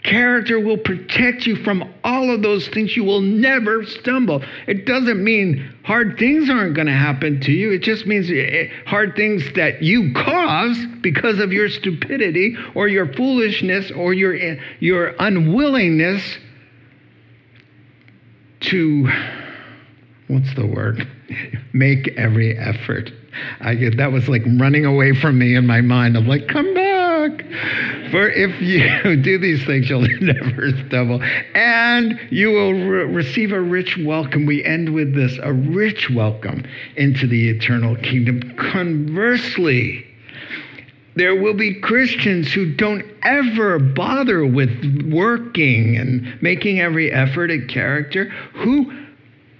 [0.03, 2.97] Character will protect you from all of those things.
[2.97, 4.43] You will never stumble.
[4.65, 7.71] It doesn't mean hard things aren't going to happen to you.
[7.71, 13.13] It just means eh, hard things that you cause because of your stupidity or your
[13.13, 16.23] foolishness or your, eh, your unwillingness
[18.61, 19.07] to,
[20.29, 21.07] what's the word?
[21.73, 23.11] Make every effort.
[23.59, 26.17] I that was like running away from me in my mind.
[26.17, 26.90] I'm like, come back.
[28.11, 31.21] For if you do these things, you'll never stumble.
[31.53, 34.45] And you will re- receive a rich welcome.
[34.45, 36.65] We end with this a rich welcome
[36.95, 38.55] into the eternal kingdom.
[38.57, 40.05] Conversely,
[41.15, 47.67] there will be Christians who don't ever bother with working and making every effort at
[47.67, 48.91] character, who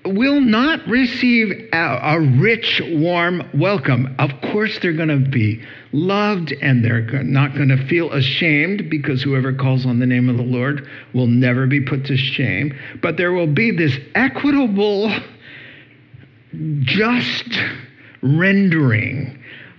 [0.05, 4.15] will not receive a, rich, warm welcome.
[4.19, 9.21] Of course, they're going to be loved and they're not going to feel ashamed because
[9.21, 12.77] whoever calls on the name of the Lord will never be put to shame.
[13.01, 15.13] But there will be this equitable,
[16.81, 17.59] just
[18.23, 19.37] rendering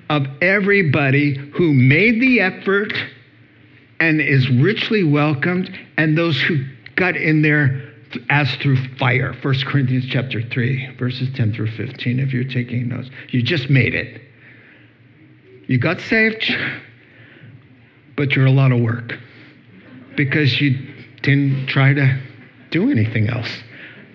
[0.09, 2.93] of everybody who made the effort
[3.99, 6.65] and is richly welcomed, and those who
[6.97, 7.92] got in there
[8.31, 9.35] as through fire.
[9.43, 13.11] 1 Corinthians chapter 3, verses 10 through 15, if you're taking notes.
[13.31, 14.21] You just made it.
[15.67, 16.53] You got saved,
[18.17, 19.15] but you're a lot of work
[20.17, 20.77] because you
[21.23, 22.21] didn't try to
[22.71, 23.51] do anything else.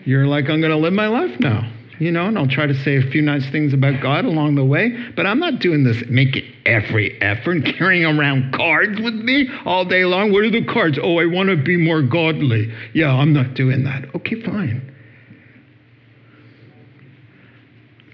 [0.05, 2.75] You're like, I'm going to live my life now you know, and I'll try to
[2.83, 6.03] say a few nice things about God along the way, but I'm not doing this
[6.07, 10.31] making every effort, carrying around cards with me all day long.
[10.31, 10.99] What are the cards?
[11.01, 12.71] Oh, I want to be more godly.
[12.93, 14.13] Yeah, I'm not doing that.
[14.15, 14.93] Okay, fine.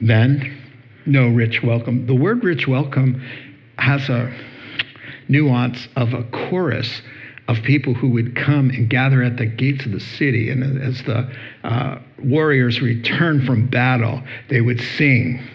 [0.02, 0.58] Then,
[1.06, 2.08] no rich welcome.
[2.08, 3.22] The word rich welcome
[3.78, 4.34] has a
[5.28, 7.02] nuance of a chorus
[7.48, 10.50] of people who would come and gather at the gates of the city.
[10.50, 11.30] And as the
[11.64, 15.46] uh, warriors returned from battle, they would sing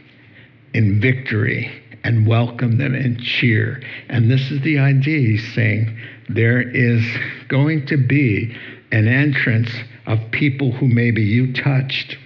[0.75, 1.71] in victory
[2.05, 3.83] and welcome them and cheer.
[4.09, 5.99] And this is the idea he's saying
[6.29, 7.05] there is
[7.49, 8.57] going to be
[8.93, 9.71] an entrance
[10.07, 12.17] of people who maybe you touched.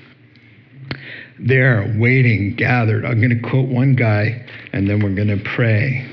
[1.39, 3.05] They're waiting, gathered.
[3.05, 6.09] I'm going to quote one guy and then we're going to pray.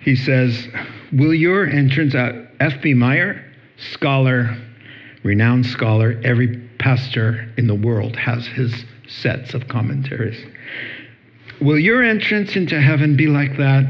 [0.00, 0.66] He says,
[1.12, 2.94] Will your entrance, uh, F.B.
[2.94, 3.44] Meyer,
[3.76, 4.56] scholar,
[5.22, 10.44] renowned scholar, every pastor in the world has his sets of commentaries.
[11.60, 13.84] Will your entrance into heaven be like that?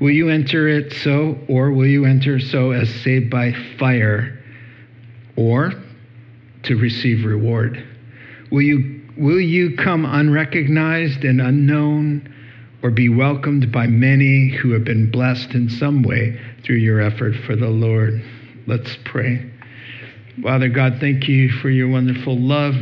[0.00, 4.38] Will you enter it so, or will you enter so as saved by fire,
[5.36, 5.72] or
[6.64, 7.82] to receive reward?
[8.50, 12.28] Will you, will you come unrecognized and unknown?
[12.82, 17.34] or be welcomed by many who have been blessed in some way through your effort
[17.46, 18.22] for the Lord.
[18.66, 19.51] Let's pray.
[20.40, 22.74] Father God, thank you for your wonderful love.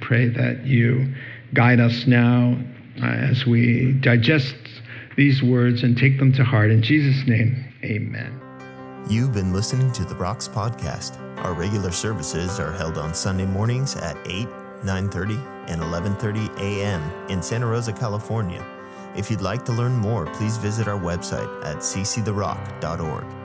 [0.00, 1.14] Pray that you
[1.54, 2.58] guide us now
[3.02, 4.54] uh, as we digest
[5.16, 6.70] these words and take them to heart.
[6.70, 8.38] In Jesus' name, amen.
[9.08, 11.18] You've been listening to the Rocks Podcast.
[11.38, 14.46] Our regular services are held on Sunday mornings at 8,
[14.84, 17.30] 9.30, and 11.30 a.m.
[17.30, 18.64] in Santa Rosa, California.
[19.16, 23.37] If you'd like to learn more, please visit our website at cctherock.org.